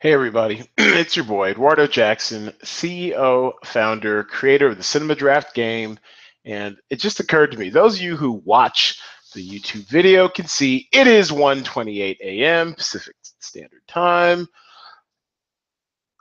Hey, 0.00 0.12
everybody. 0.12 0.62
it's 0.78 1.16
your 1.16 1.24
boy, 1.24 1.50
Eduardo 1.50 1.88
Jackson, 1.88 2.52
CEO, 2.62 3.54
founder, 3.64 4.22
creator 4.22 4.68
of 4.68 4.76
the 4.76 4.82
Cinema 4.84 5.16
Draft 5.16 5.56
game. 5.56 5.98
And 6.44 6.76
it 6.88 7.00
just 7.00 7.18
occurred 7.18 7.50
to 7.50 7.58
me 7.58 7.68
those 7.68 7.96
of 7.96 8.02
you 8.02 8.16
who 8.16 8.40
watch 8.44 9.00
the 9.34 9.44
YouTube 9.44 9.88
video 9.88 10.28
can 10.28 10.46
see 10.46 10.88
it 10.92 11.08
is 11.08 11.32
1:28 11.32 12.16
a.m. 12.20 12.74
Pacific 12.74 13.16
Standard 13.40 13.82
Time. 13.88 14.46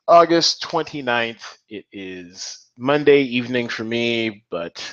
August 0.07 0.63
29th. 0.63 1.59
It 1.69 1.85
is 1.91 2.69
Monday 2.79 3.21
evening 3.21 3.67
for 3.67 3.83
me, 3.83 4.43
but 4.49 4.91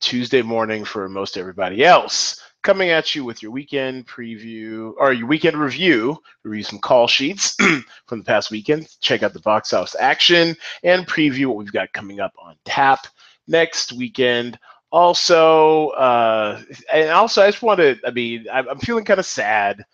Tuesday 0.00 0.40
morning 0.40 0.86
for 0.86 1.06
most 1.06 1.36
everybody 1.36 1.84
else 1.84 2.40
coming 2.62 2.90
at 2.90 3.14
you 3.14 3.24
with 3.24 3.42
your 3.42 3.50
weekend 3.50 4.06
preview 4.06 4.92
or 4.96 5.12
your 5.12 5.26
weekend 5.26 5.56
review, 5.56 6.16
review 6.44 6.62
some 6.62 6.78
call 6.78 7.06
sheets 7.06 7.56
from 8.06 8.18
the 8.18 8.24
past 8.24 8.50
weekend, 8.50 8.88
check 9.00 9.22
out 9.22 9.32
the 9.32 9.40
box 9.40 9.72
office 9.72 9.96
action, 9.98 10.56
and 10.82 11.06
preview 11.06 11.46
what 11.46 11.56
we've 11.56 11.72
got 11.72 11.92
coming 11.92 12.20
up 12.20 12.32
on 12.38 12.56
tap 12.64 13.06
next 13.48 13.92
weekend. 13.92 14.58
Also, 14.90 15.88
uh, 15.90 16.60
and 16.92 17.10
also, 17.10 17.42
I 17.42 17.50
just 17.50 17.62
want 17.62 17.80
to, 17.80 17.98
I 18.06 18.10
mean, 18.10 18.46
I'm 18.52 18.78
feeling 18.78 19.04
kind 19.04 19.20
of 19.20 19.26
sad, 19.26 19.80
a 19.80 19.84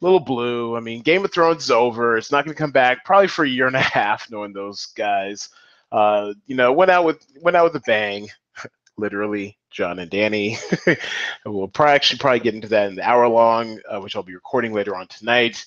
little 0.00 0.20
blue. 0.20 0.76
I 0.76 0.80
mean, 0.80 1.02
Game 1.02 1.24
of 1.24 1.32
Thrones 1.32 1.64
is 1.64 1.70
over. 1.70 2.16
It's 2.16 2.30
not 2.30 2.44
going 2.44 2.54
to 2.54 2.58
come 2.58 2.70
back 2.70 3.04
probably 3.04 3.28
for 3.28 3.44
a 3.44 3.48
year 3.48 3.66
and 3.66 3.76
a 3.76 3.80
half, 3.80 4.30
knowing 4.30 4.52
those 4.52 4.86
guys. 4.96 5.48
Uh, 5.90 6.34
you 6.46 6.54
know, 6.54 6.72
went 6.72 6.90
out 6.90 7.04
with 7.04 7.26
went 7.42 7.56
out 7.56 7.64
with 7.64 7.82
a 7.82 7.86
bang 7.86 8.28
literally 8.98 9.56
Jon 9.70 9.98
and 10.00 10.10
Dany. 10.10 10.58
we'll 11.46 11.68
probably 11.68 11.94
actually 11.94 12.18
probably 12.18 12.40
get 12.40 12.54
into 12.54 12.68
that 12.68 12.88
in 12.88 12.96
the 12.96 13.08
hour 13.08 13.28
long, 13.28 13.80
uh, 13.88 14.00
which 14.00 14.16
I'll 14.16 14.22
be 14.22 14.34
recording 14.34 14.72
later 14.72 14.96
on 14.96 15.06
tonight. 15.06 15.64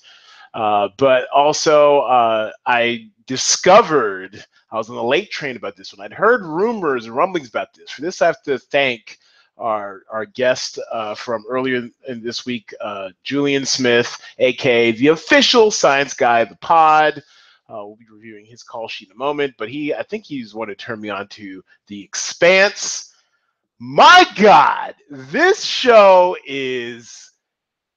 Uh, 0.53 0.89
but 0.97 1.27
also, 1.33 2.01
uh, 2.01 2.51
I 2.65 3.09
discovered 3.25 4.43
I 4.71 4.77
was 4.77 4.89
on 4.89 4.95
the 4.95 5.03
late 5.03 5.31
train 5.31 5.55
about 5.55 5.75
this 5.75 5.93
one. 5.93 6.05
I'd 6.05 6.13
heard 6.13 6.43
rumors 6.43 7.05
and 7.05 7.15
rumblings 7.15 7.49
about 7.49 7.73
this. 7.73 7.91
For 7.91 8.01
this, 8.01 8.21
I 8.21 8.27
have 8.27 8.41
to 8.43 8.57
thank 8.57 9.17
our 9.57 10.03
our 10.09 10.25
guest 10.25 10.79
uh, 10.91 11.15
from 11.15 11.45
earlier 11.49 11.87
in 12.07 12.21
this 12.21 12.45
week, 12.45 12.73
uh, 12.81 13.09
Julian 13.23 13.65
Smith, 13.65 14.19
aka 14.39 14.91
the 14.91 15.07
official 15.07 15.71
science 15.71 16.13
guy 16.13 16.39
of 16.39 16.49
the 16.49 16.57
pod. 16.57 17.23
Uh, 17.69 17.85
we'll 17.85 17.95
be 17.95 18.05
reviewing 18.11 18.45
his 18.45 18.63
call 18.63 18.89
sheet 18.89 19.07
in 19.07 19.13
a 19.13 19.17
moment, 19.17 19.53
but 19.57 19.69
he, 19.69 19.93
I 19.93 20.03
think 20.03 20.25
he's 20.25 20.53
one 20.53 20.67
to 20.67 20.75
turn 20.75 20.99
me 20.99 21.09
on 21.09 21.29
to 21.29 21.63
The 21.87 22.03
Expanse 22.03 23.10
my 23.83 24.27
God, 24.35 24.93
this 25.09 25.63
show 25.63 26.37
is 26.45 27.31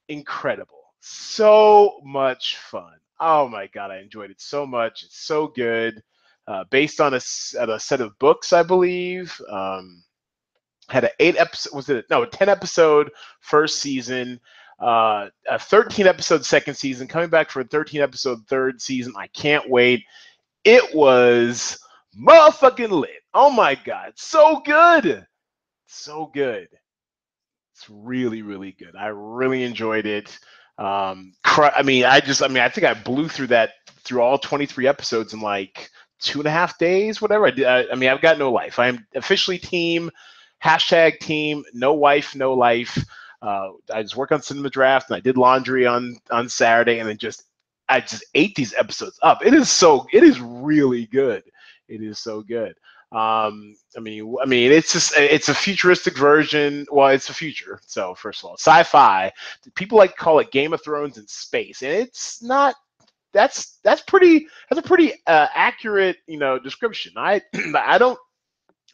incredible. 0.09 0.81
So 1.01 1.99
much 2.03 2.57
fun. 2.57 2.95
Oh 3.19 3.47
my 3.47 3.67
God, 3.67 3.91
I 3.91 3.99
enjoyed 3.99 4.31
it 4.31 4.41
so 4.41 4.65
much. 4.65 5.03
It's 5.03 5.19
so 5.27 5.45
good. 5.45 6.01
Uh, 6.47 6.63
based 6.71 6.99
on 6.99 7.13
a, 7.13 7.17
a, 7.17 7.79
set 7.79 8.01
of 8.01 8.17
books, 8.17 8.51
I 8.51 8.63
believe. 8.63 9.39
Um, 9.47 10.03
had 10.89 11.03
an 11.03 11.11
eight 11.19 11.37
episode, 11.37 11.75
was 11.75 11.87
it? 11.89 12.05
No, 12.09 12.23
a 12.23 12.27
10 12.27 12.49
episode 12.49 13.11
first 13.41 13.79
season, 13.79 14.39
uh, 14.79 15.27
a 15.47 15.59
13 15.59 16.07
episode 16.07 16.43
second 16.43 16.73
season, 16.73 17.07
coming 17.07 17.29
back 17.29 17.51
for 17.51 17.59
a 17.59 17.63
13 17.63 18.01
episode 18.01 18.39
third 18.47 18.81
season. 18.81 19.13
I 19.15 19.27
can't 19.27 19.69
wait. 19.69 20.03
It 20.63 20.95
was 20.95 21.77
motherfucking 22.19 22.89
lit. 22.89 23.21
Oh 23.35 23.51
my 23.51 23.75
God, 23.75 24.13
so 24.15 24.61
good 24.65 25.27
so 25.87 26.29
good. 26.33 26.67
It's 27.73 27.89
really, 27.89 28.41
really 28.41 28.71
good. 28.71 28.95
I 28.95 29.07
really 29.07 29.63
enjoyed 29.63 30.05
it. 30.05 30.37
Um, 30.77 31.33
I 31.45 31.83
mean, 31.83 32.05
I 32.05 32.19
just, 32.19 32.41
I 32.41 32.47
mean, 32.47 32.59
I 32.59 32.69
think 32.69 32.87
I 32.87 32.93
blew 32.93 33.27
through 33.27 33.47
that 33.47 33.71
through 34.03 34.21
all 34.21 34.37
23 34.37 34.87
episodes 34.87 35.33
in 35.33 35.41
like 35.41 35.89
two 36.19 36.39
and 36.39 36.47
a 36.47 36.51
half 36.51 36.77
days, 36.77 37.21
whatever. 37.21 37.47
I, 37.47 37.51
did, 37.51 37.65
I, 37.65 37.85
I 37.91 37.95
mean, 37.95 38.09
I've 38.09 38.21
got 38.21 38.37
no 38.37 38.51
life. 38.51 38.79
I 38.79 38.87
am 38.87 39.05
officially 39.15 39.57
team 39.57 40.09
hashtag 40.63 41.19
team 41.19 41.63
no 41.73 41.93
wife, 41.93 42.35
no 42.35 42.53
life. 42.53 42.97
Uh, 43.41 43.71
I 43.93 44.01
just 44.01 44.15
work 44.15 44.31
on 44.31 44.41
cinema 44.41 44.69
draft 44.69 45.09
and 45.09 45.17
I 45.17 45.19
did 45.19 45.37
laundry 45.37 45.85
on 45.85 46.17
on 46.31 46.49
Saturday 46.49 46.99
and 46.99 47.07
then 47.07 47.17
just 47.17 47.43
I 47.89 47.99
just 47.99 48.25
ate 48.33 48.55
these 48.55 48.73
episodes 48.73 49.19
up. 49.21 49.45
It 49.45 49.53
is 49.53 49.69
so 49.69 50.07
it 50.11 50.23
is 50.23 50.39
really 50.39 51.05
good. 51.07 51.43
It 51.87 52.01
is 52.01 52.19
so 52.19 52.41
good. 52.41 52.75
Um, 53.15 53.77
I 53.95 54.01
mean, 54.01 54.35
I 54.41 54.45
mean, 54.45 54.73
it's 54.73 54.91
just 54.91 55.15
it's 55.15 55.47
a 55.47 55.53
futuristic 55.53 56.17
version. 56.17 56.85
Well, 56.91 57.07
it's 57.07 57.29
a 57.29 57.33
future. 57.33 57.79
So 57.85 58.13
first 58.13 58.43
of 58.43 58.49
all, 58.49 58.57
sci-fi. 58.57 59.31
People 59.75 59.97
like 59.97 60.17
call 60.17 60.39
it 60.39 60.51
Game 60.51 60.73
of 60.73 60.83
Thrones 60.83 61.17
in 61.17 61.25
space, 61.25 61.81
and 61.81 61.93
it's 61.93 62.43
not. 62.43 62.75
That's 63.31 63.79
that's 63.85 64.01
pretty. 64.01 64.47
That's 64.69 64.85
a 64.85 64.87
pretty 64.87 65.13
uh, 65.27 65.47
accurate, 65.55 66.17
you 66.27 66.37
know, 66.37 66.59
description. 66.59 67.13
I 67.15 67.41
I 67.75 67.97
don't. 67.97 68.19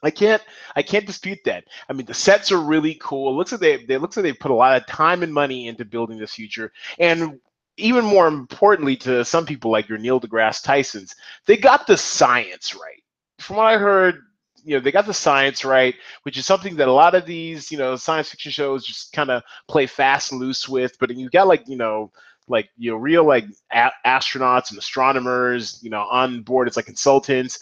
I 0.04 0.12
can't 0.12 0.44
I 0.76 0.84
can't 0.84 1.06
dispute 1.08 1.40
that. 1.46 1.64
I 1.90 1.94
mean 1.94 2.06
the 2.06 2.14
sets 2.14 2.52
are 2.52 2.62
really 2.62 2.96
cool. 3.02 3.32
It 3.32 3.38
looks 3.38 3.52
like 3.52 3.62
they 3.62 3.86
they 3.86 3.98
looks 3.98 4.18
like 4.18 4.24
they 4.24 4.34
put 4.34 4.52
a 4.52 4.56
lot 4.56 4.80
of 4.80 4.86
time 4.88 5.24
and 5.24 5.34
money 5.34 5.68
into 5.68 5.86
building 5.86 6.18
this 6.20 6.34
future. 6.34 6.72
And 7.00 7.40
even 7.78 8.06
more 8.06 8.28
importantly 8.28 8.96
to 8.98 9.24
some 9.26 9.46
people 9.46 9.72
like 9.72 9.90
your 9.90 10.00
Neil 10.00 10.20
deGrasse 10.20 10.64
Tyson's, 10.64 11.16
they 11.46 11.56
got 11.58 11.86
the 11.86 11.98
science 11.98 12.76
right 12.76 13.01
from 13.42 13.58
what 13.58 13.68
I 13.68 13.78
heard, 13.78 14.24
you 14.64 14.76
know, 14.76 14.80
they 14.80 14.92
got 14.92 15.06
the 15.06 15.14
science 15.14 15.66
right, 15.66 15.96
which 16.24 16.38
is 16.38 16.46
something 16.46 16.76
that 16.76 16.88
a 16.88 16.94
lot 16.94 17.16
of 17.16 17.26
these, 17.26 17.72
you 17.72 17.78
know, 17.78 17.96
science 17.96 18.30
fiction 18.30 18.52
shows 18.52 18.86
just 18.86 19.12
kind 19.14 19.32
of 19.32 19.44
play 19.68 19.88
fast 19.88 20.32
and 20.32 20.40
loose 20.40 20.70
with. 20.70 20.98
But 21.00 21.16
you 21.16 21.30
got 21.30 21.48
like, 21.48 21.68
you 21.68 21.78
know, 21.78 22.12
like 22.48 22.70
you 22.78 22.92
know, 22.92 22.98
real 22.98 23.26
like 23.26 23.46
a- 23.72 23.92
astronauts 24.06 24.70
and 24.70 24.78
astronomers, 24.80 25.80
you 25.82 25.90
know, 25.90 26.02
on 26.12 26.42
board 26.42 26.68
as 26.68 26.76
like 26.76 26.86
consultants 26.86 27.60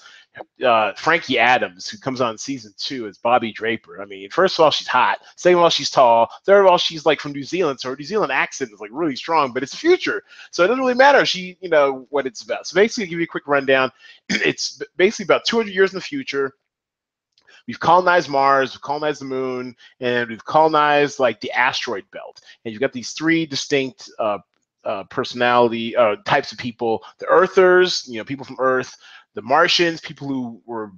uh, 0.65 0.93
Frankie 0.93 1.39
Adams, 1.39 1.87
who 1.87 1.97
comes 1.97 2.21
on 2.21 2.37
season 2.37 2.73
two 2.77 3.07
as 3.07 3.17
Bobbie 3.17 3.51
Draper. 3.51 4.01
I 4.01 4.05
mean, 4.05 4.29
first 4.29 4.57
of 4.57 4.63
all, 4.63 4.71
she's 4.71 4.87
hot. 4.87 5.19
Second 5.35 5.57
of 5.57 5.63
all, 5.63 5.69
she's 5.69 5.89
tall. 5.89 6.29
Third 6.45 6.61
of 6.61 6.67
all, 6.67 6.77
she's 6.77 7.05
like 7.05 7.19
from 7.19 7.31
New 7.31 7.43
Zealand, 7.43 7.79
so 7.79 7.89
her 7.89 7.95
New 7.95 8.05
Zealand 8.05 8.31
accent 8.31 8.71
is 8.73 8.79
like 8.79 8.91
really 8.93 9.15
strong. 9.15 9.53
But 9.53 9.63
it's 9.63 9.71
the 9.71 9.77
future, 9.77 10.23
so 10.51 10.63
it 10.63 10.67
doesn't 10.67 10.81
really 10.81 10.93
matter. 10.93 11.25
She, 11.25 11.57
you 11.61 11.69
know, 11.69 12.07
what 12.09 12.25
it's 12.25 12.41
about. 12.41 12.67
So 12.67 12.75
basically, 12.75 13.05
to 13.05 13.09
give 13.09 13.19
you 13.19 13.25
a 13.25 13.27
quick 13.27 13.47
rundown. 13.47 13.91
It's 14.29 14.81
basically 14.95 15.25
about 15.25 15.45
200 15.45 15.73
years 15.73 15.91
in 15.91 15.97
the 15.97 16.01
future. 16.01 16.53
We've 17.67 17.79
colonized 17.79 18.29
Mars, 18.29 18.73
we've 18.73 18.81
colonized 18.81 19.21
the 19.21 19.25
moon, 19.25 19.75
and 19.99 20.29
we've 20.29 20.43
colonized 20.43 21.19
like 21.19 21.39
the 21.39 21.51
asteroid 21.51 22.03
belt. 22.11 22.41
And 22.65 22.71
you've 22.71 22.81
got 22.81 22.93
these 22.93 23.11
three 23.11 23.45
distinct 23.45 24.09
uh, 24.17 24.39
uh, 24.83 25.03
personality 25.05 25.95
uh, 25.95 26.15
types 26.25 26.51
of 26.51 26.57
people: 26.57 27.03
the 27.19 27.27
Earthers, 27.27 28.05
you 28.07 28.17
know, 28.17 28.23
people 28.23 28.45
from 28.45 28.55
Earth 28.59 28.95
the 29.35 29.41
Martians, 29.41 30.01
people 30.01 30.27
who 30.27 30.61
were 30.65 30.91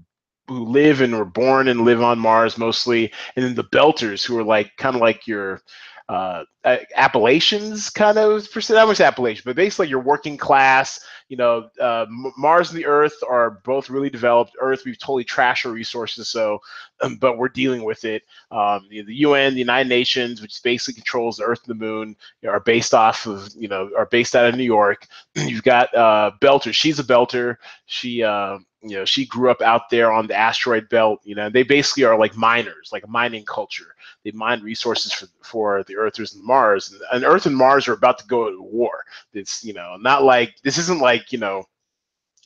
who 0.48 0.66
live 0.66 1.02
and 1.02 1.16
were 1.16 1.26
born 1.26 1.68
and 1.68 1.82
live 1.82 2.02
on 2.02 2.20
Mars 2.20 2.58
mostly, 2.58 3.12
and 3.36 3.46
then 3.46 3.56
the 3.56 3.64
Belters, 3.64 4.26
who 4.26 4.38
are 4.38 4.44
like 4.44 4.72
kind 4.78 4.96
of 4.96 5.02
like 5.02 5.28
your 5.28 5.62
uh, 6.10 6.44
Appalachians, 6.64 7.90
kind 7.90 8.18
of. 8.18 8.48
That 8.68 8.88
was 8.88 9.00
Appalachian, 9.00 9.44
but 9.46 9.56
basically 9.56 9.88
your 9.88 10.02
working 10.02 10.38
class. 10.38 11.00
You 11.28 11.38
know, 11.38 11.70
uh, 11.80 12.06
Mars 12.38 12.70
and 12.70 12.78
the 12.78 12.86
Earth 12.86 13.16
are 13.28 13.62
both 13.64 13.90
really 13.90 14.10
developed. 14.10 14.52
Earth, 14.60 14.84
we've 14.86 15.00
totally 15.00 15.24
trashed 15.24 15.66
our 15.66 15.72
resources, 15.72 16.28
so 16.28 16.60
um, 17.02 17.16
but 17.16 17.38
we're 17.38 17.50
dealing 17.50 17.84
with 17.84 18.04
it. 18.06 18.24
Um, 18.52 18.88
know, 19.02 19.08
the 19.08 19.16
UN, 19.16 19.54
the 19.54 19.60
United 19.60 19.90
Nations, 19.90 20.42
which 20.42 20.62
basically 20.62 20.96
controls 20.96 21.38
the 21.38 21.46
Earth 21.46 21.62
and 21.66 21.80
the 21.80 21.84
Moon, 21.84 22.16
you 22.42 22.48
know, 22.48 22.54
are 22.54 22.60
based 22.60 22.94
off 22.94 23.26
of 23.26 23.50
you 23.56 23.68
know 23.68 23.90
are 23.98 24.08
based 24.08 24.36
out 24.36 24.46
of 24.46 24.56
New 24.56 24.64
York. 24.64 25.08
You've 25.36 25.64
got 25.64 25.94
uh, 25.96 26.32
Belter. 26.42 26.74
She's 26.74 27.00
a 27.00 27.04
Belter. 27.04 27.56
She 27.86 28.24
uh, 28.24 28.60
you 28.82 28.96
know 28.96 29.06
she 29.06 29.26
grew 29.26 29.50
up 29.50 29.62
out 29.62 29.90
there 29.90 30.12
on 30.12 30.28
the 30.28 30.36
asteroid 30.36 30.90
belt 30.90 31.20
you 31.24 31.36
know 31.36 31.50
they 31.50 31.64
basically 31.64 32.04
are 32.04 32.18
like 32.18 32.36
miners 32.36 32.90
like 32.92 33.04
a 33.04 33.08
mining 33.08 33.46
culture 33.46 33.96
they 34.24 34.32
mine 34.32 34.62
resources 34.62 35.12
for, 35.12 35.28
for 35.42 35.84
the 35.84 35.96
earthers 35.96 36.34
and 36.34 36.44
mars 36.52 36.94
and, 37.14 37.24
earth 37.24 37.46
and 37.46 37.56
mars 37.56 37.88
are 37.88 37.94
about 37.94 38.18
to 38.20 38.28
go 38.28 38.50
to 38.50 38.62
war 38.62 39.04
it's 39.34 39.64
you 39.64 39.74
know 39.74 39.96
not 40.00 40.24
like 40.24 40.52
this 40.64 40.78
isn't 40.78 41.02
like 41.10 41.32
you 41.32 41.40
know 41.40 41.64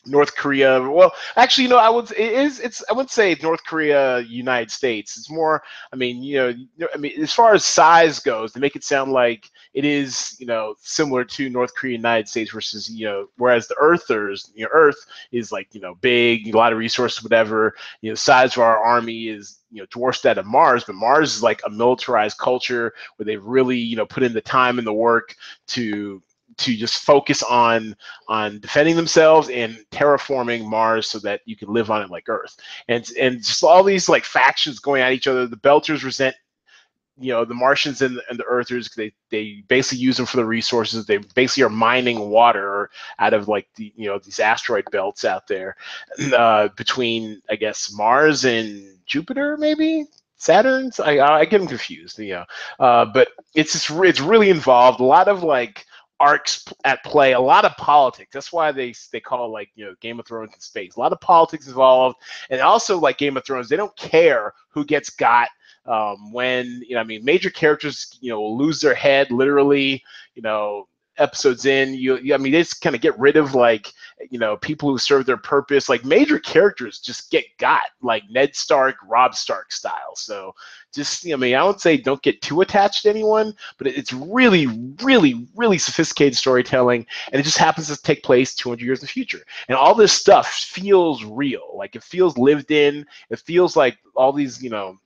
North 0.07 0.35
Korea. 0.35 0.81
Well, 0.81 1.13
actually, 1.35 1.63
you 1.63 1.69
know, 1.69 1.77
I 1.77 1.89
would 1.89 2.11
it 2.11 2.33
is 2.33 2.59
it's 2.59 2.83
I 2.89 2.93
would 2.93 3.09
say 3.09 3.35
North 3.41 3.63
Korea, 3.65 4.19
United 4.19 4.71
States. 4.71 5.17
It's 5.17 5.31
more. 5.31 5.63
I 5.91 5.95
mean, 5.95 6.21
you 6.21 6.37
know, 6.79 6.87
I 6.93 6.97
mean, 6.97 7.19
as 7.21 7.33
far 7.33 7.53
as 7.53 7.65
size 7.65 8.19
goes, 8.19 8.53
they 8.53 8.59
make 8.59 8.75
it 8.75 8.83
sound 8.83 9.11
like 9.11 9.49
it 9.75 9.83
is, 9.83 10.37
you 10.39 10.45
know, 10.45 10.73
similar 10.79 11.25
to 11.25 11.49
North 11.49 11.75
Korea, 11.75 11.97
United 11.97 12.29
States 12.29 12.51
versus 12.51 12.89
you 12.89 13.05
know, 13.05 13.27
whereas 13.37 13.67
the 13.67 13.75
Earthers, 13.77 14.49
you 14.55 14.63
know, 14.63 14.69
Earth 14.71 14.95
is 15.33 15.51
like 15.51 15.67
you 15.75 15.81
know 15.81 15.95
big, 15.95 16.47
a 16.47 16.57
lot 16.57 16.71
of 16.71 16.79
resources, 16.79 17.21
whatever. 17.21 17.75
You 17.99 18.09
know, 18.09 18.15
size 18.15 18.55
of 18.55 18.63
our 18.63 18.81
army 18.81 19.27
is 19.27 19.59
you 19.69 19.81
know 19.81 19.87
dwarfs 19.91 20.21
that 20.21 20.37
of 20.37 20.45
Mars, 20.45 20.85
but 20.85 20.95
Mars 20.95 21.35
is 21.35 21.43
like 21.43 21.61
a 21.65 21.69
militarized 21.69 22.37
culture 22.37 22.93
where 23.17 23.25
they 23.25 23.35
really 23.35 23.77
you 23.77 23.97
know 23.97 24.05
put 24.05 24.23
in 24.23 24.31
the 24.31 24.39
time 24.39 24.77
and 24.77 24.87
the 24.87 24.93
work 24.93 25.35
to 25.67 26.23
to 26.57 26.75
just 26.77 26.99
focus 26.99 27.43
on 27.43 27.97
on 28.29 28.61
defending 28.61 28.95
themselves 28.95 29.49
and 29.49 29.83
terraforming 29.91 30.65
Mars 30.65 31.09
so 31.09 31.19
that 31.19 31.41
you 31.43 31.57
can 31.57 31.73
live 31.73 31.91
on 31.91 32.01
it 32.01 32.09
like 32.09 32.29
Earth. 32.29 32.55
And 32.87 33.05
and 33.19 33.43
just 33.43 33.61
all 33.61 33.83
these 33.83 34.07
like 34.07 34.23
factions 34.23 34.79
going 34.79 35.01
at 35.01 35.11
each 35.11 35.27
other. 35.27 35.47
The 35.47 35.57
Belters 35.57 36.05
resent 36.05 36.35
you 37.17 37.31
know 37.31 37.45
the 37.45 37.53
Martians 37.53 38.01
and, 38.01 38.21
and 38.29 38.37
the 38.37 38.43
Earthers 38.43 38.89
they 38.95 39.13
they 39.29 39.63
basically 39.67 39.99
use 39.99 40.17
them 40.17 40.25
for 40.25 40.37
the 40.37 40.45
resources. 40.45 41.05
They 41.05 41.17
basically 41.17 41.63
are 41.63 41.69
mining 41.69 42.29
water 42.29 42.89
out 43.19 43.33
of 43.33 43.47
like 43.47 43.67
the 43.75 43.93
you 43.95 44.07
know 44.07 44.19
these 44.19 44.39
asteroid 44.39 44.85
belts 44.91 45.23
out 45.23 45.47
there 45.47 45.75
uh, 46.35 46.69
between 46.75 47.41
I 47.49 47.55
guess 47.55 47.93
Mars 47.93 48.45
and 48.45 48.97
Jupiter 49.05 49.57
maybe 49.57 50.05
Saturn's. 50.37 50.99
I 50.99 51.19
I 51.19 51.45
get 51.45 51.59
them 51.59 51.67
confused. 51.67 52.19
You 52.19 52.33
know, 52.33 52.45
uh, 52.79 53.05
but 53.05 53.29
it's 53.53 53.73
just 53.73 53.89
it's 53.89 54.19
really 54.19 54.49
involved. 54.49 54.99
A 54.99 55.03
lot 55.03 55.27
of 55.27 55.43
like 55.43 55.85
arcs 56.19 56.65
at 56.85 57.03
play, 57.03 57.33
a 57.33 57.39
lot 57.39 57.65
of 57.65 57.75
politics. 57.77 58.31
That's 58.33 58.53
why 58.53 58.71
they 58.71 58.93
they 59.11 59.19
call 59.19 59.45
it 59.45 59.49
like 59.49 59.69
you 59.75 59.85
know 59.85 59.95
Game 60.01 60.19
of 60.19 60.27
Thrones 60.27 60.53
in 60.53 60.59
space. 60.59 60.95
A 60.95 60.99
lot 60.99 61.13
of 61.13 61.21
politics 61.21 61.67
involved, 61.67 62.17
and 62.49 62.61
also 62.61 62.99
like 62.99 63.17
Game 63.17 63.37
of 63.37 63.45
Thrones, 63.45 63.69
they 63.69 63.77
don't 63.77 63.95
care 63.95 64.53
who 64.69 64.83
gets 64.85 65.09
got 65.09 65.47
um, 65.85 66.31
when 66.31 66.81
you 66.87 66.95
know, 66.95 67.01
I 67.01 67.03
mean, 67.03 67.23
major 67.23 67.49
characters, 67.49 68.17
you 68.21 68.31
know, 68.31 68.43
lose 68.43 68.81
their 68.81 68.95
head 68.95 69.31
literally. 69.31 70.03
You 70.35 70.41
know, 70.41 70.87
episodes 71.17 71.65
in, 71.65 71.93
you, 71.93 72.17
you 72.17 72.33
I 72.33 72.37
mean, 72.37 72.51
they 72.51 72.59
just 72.59 72.81
kind 72.81 72.95
of 72.95 73.01
get 73.01 73.17
rid 73.17 73.37
of 73.37 73.55
like, 73.55 73.91
you 74.29 74.39
know, 74.39 74.57
people 74.57 74.89
who 74.89 74.97
serve 74.97 75.25
their 75.25 75.37
purpose. 75.37 75.89
Like 75.89 76.05
major 76.05 76.39
characters 76.39 76.99
just 76.99 77.31
get 77.31 77.45
got, 77.57 77.83
like 78.01 78.23
Ned 78.29 78.55
Stark, 78.55 78.95
Robb 79.07 79.35
Stark 79.35 79.71
style. 79.71 80.15
So 80.15 80.53
just, 80.93 81.23
you 81.23 81.31
know, 81.31 81.37
I 81.37 81.39
mean, 81.39 81.55
I 81.55 81.63
would 81.63 81.79
say 81.79 81.97
don't 81.97 82.21
get 82.21 82.41
too 82.41 82.61
attached 82.61 83.03
to 83.03 83.09
anyone, 83.09 83.53
but 83.77 83.87
it's 83.87 84.13
really, 84.13 84.67
really, 85.01 85.47
really 85.55 85.77
sophisticated 85.77 86.35
storytelling, 86.35 87.05
and 87.31 87.39
it 87.39 87.43
just 87.43 87.57
happens 87.57 87.87
to 87.87 88.01
take 88.01 88.23
place 88.23 88.55
200 88.55 88.83
years 88.83 88.99
in 88.99 89.05
the 89.05 89.07
future. 89.07 89.43
And 89.67 89.77
all 89.77 89.95
this 89.95 90.13
stuff 90.13 90.47
feels 90.47 91.23
real, 91.23 91.73
like 91.75 91.95
it 91.95 92.03
feels 92.03 92.37
lived 92.37 92.71
in. 92.71 93.05
It 93.29 93.39
feels 93.39 93.75
like 93.75 93.97
all 94.15 94.31
these, 94.33 94.61
you 94.63 94.69
know 94.69 94.97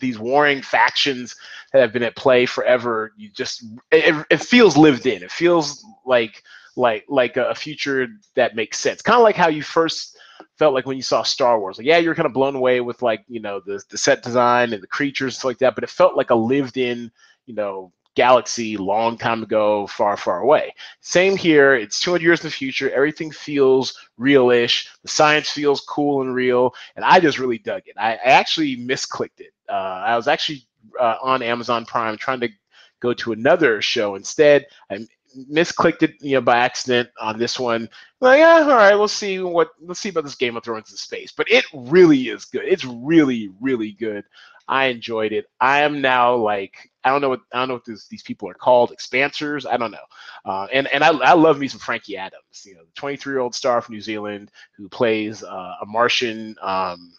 these 0.00 0.18
warring 0.18 0.62
factions 0.62 1.36
that 1.72 1.80
have 1.80 1.92
been 1.92 2.02
at 2.02 2.16
play 2.16 2.46
forever. 2.46 3.12
You 3.16 3.30
just 3.30 3.64
it, 3.90 4.26
it 4.30 4.42
feels 4.42 4.76
lived 4.76 5.06
in. 5.06 5.22
It 5.22 5.30
feels 5.32 5.84
like 6.04 6.42
like 6.76 7.04
like 7.08 7.36
a 7.36 7.54
future 7.54 8.08
that 8.36 8.56
makes 8.56 8.78
sense. 8.78 9.02
Kind 9.02 9.16
of 9.16 9.22
like 9.22 9.36
how 9.36 9.48
you 9.48 9.62
first 9.62 10.16
felt 10.58 10.74
like 10.74 10.86
when 10.86 10.96
you 10.96 11.02
saw 11.02 11.22
Star 11.22 11.58
Wars. 11.58 11.78
Like 11.78 11.86
yeah, 11.86 11.98
you're 11.98 12.14
kind 12.14 12.26
of 12.26 12.32
blown 12.32 12.54
away 12.54 12.80
with 12.80 13.02
like 13.02 13.24
you 13.28 13.40
know 13.40 13.60
the 13.64 13.82
the 13.90 13.98
set 13.98 14.22
design 14.22 14.72
and 14.72 14.82
the 14.82 14.86
creatures 14.86 15.36
stuff 15.36 15.44
like 15.46 15.58
that, 15.58 15.74
but 15.74 15.84
it 15.84 15.90
felt 15.90 16.16
like 16.16 16.30
a 16.30 16.34
lived 16.34 16.76
in 16.76 17.10
you 17.46 17.54
know 17.54 17.92
galaxy 18.14 18.76
long 18.76 19.16
time 19.16 19.44
ago, 19.44 19.86
far, 19.86 20.16
far 20.16 20.40
away. 20.40 20.74
Same 21.00 21.36
here. 21.36 21.74
It's 21.74 22.00
200 22.00 22.20
years 22.24 22.40
in 22.40 22.48
the 22.48 22.50
future. 22.50 22.90
Everything 22.90 23.30
feels 23.30 23.96
realish. 24.18 24.88
The 25.02 25.08
science 25.08 25.50
feels 25.50 25.82
cool 25.82 26.22
and 26.22 26.34
real, 26.34 26.74
and 26.96 27.04
I 27.04 27.20
just 27.20 27.38
really 27.38 27.58
dug 27.58 27.82
it. 27.86 27.94
I, 27.96 28.14
I 28.14 28.30
actually 28.30 28.76
misclicked 28.76 29.38
it. 29.38 29.52
Uh, 29.68 30.02
I 30.06 30.16
was 30.16 30.28
actually 30.28 30.66
uh, 30.98 31.16
on 31.22 31.42
Amazon 31.42 31.84
Prime 31.84 32.16
trying 32.16 32.40
to 32.40 32.48
go 33.00 33.12
to 33.14 33.32
another 33.32 33.80
show 33.80 34.14
instead. 34.14 34.66
I 34.90 35.06
misclicked 35.50 36.02
it, 36.02 36.14
you 36.20 36.34
know, 36.34 36.40
by 36.40 36.58
accident 36.58 37.10
on 37.20 37.38
this 37.38 37.58
one. 37.58 37.88
Like, 38.20 38.38
yeah, 38.38 38.60
all 38.62 38.68
right, 38.68 38.94
we'll 38.94 39.08
see 39.08 39.38
what 39.38 39.68
let's 39.80 40.00
see 40.00 40.08
about 40.08 40.24
this 40.24 40.34
Game 40.34 40.56
of 40.56 40.64
Thrones 40.64 40.90
in 40.90 40.96
space. 40.96 41.32
But 41.32 41.50
it 41.50 41.64
really 41.72 42.28
is 42.28 42.44
good. 42.44 42.64
It's 42.64 42.84
really, 42.84 43.50
really 43.60 43.92
good. 43.92 44.24
I 44.68 44.86
enjoyed 44.86 45.32
it. 45.32 45.46
I 45.60 45.80
am 45.80 46.00
now 46.02 46.34
like 46.34 46.90
I 47.02 47.10
don't 47.10 47.22
know 47.22 47.30
what 47.30 47.40
I 47.52 47.58
don't 47.58 47.68
know 47.68 47.74
what 47.74 47.86
this, 47.86 48.06
these 48.08 48.22
people 48.22 48.48
are 48.48 48.54
called, 48.54 48.92
expansers. 48.96 49.66
I 49.66 49.76
don't 49.78 49.90
know. 49.90 49.98
Uh, 50.44 50.66
and 50.72 50.86
and 50.88 51.02
I, 51.02 51.08
I 51.08 51.32
love 51.32 51.58
me 51.58 51.68
some 51.68 51.80
Frankie 51.80 52.18
Adams, 52.18 52.42
you 52.64 52.74
know, 52.74 52.84
the 52.84 52.92
23 52.94 53.32
year 53.32 53.40
old 53.40 53.54
star 53.54 53.80
from 53.80 53.94
New 53.94 54.00
Zealand 54.00 54.50
who 54.76 54.88
plays 54.88 55.42
uh, 55.42 55.74
a 55.80 55.86
Martian. 55.86 56.54
Um, 56.60 57.14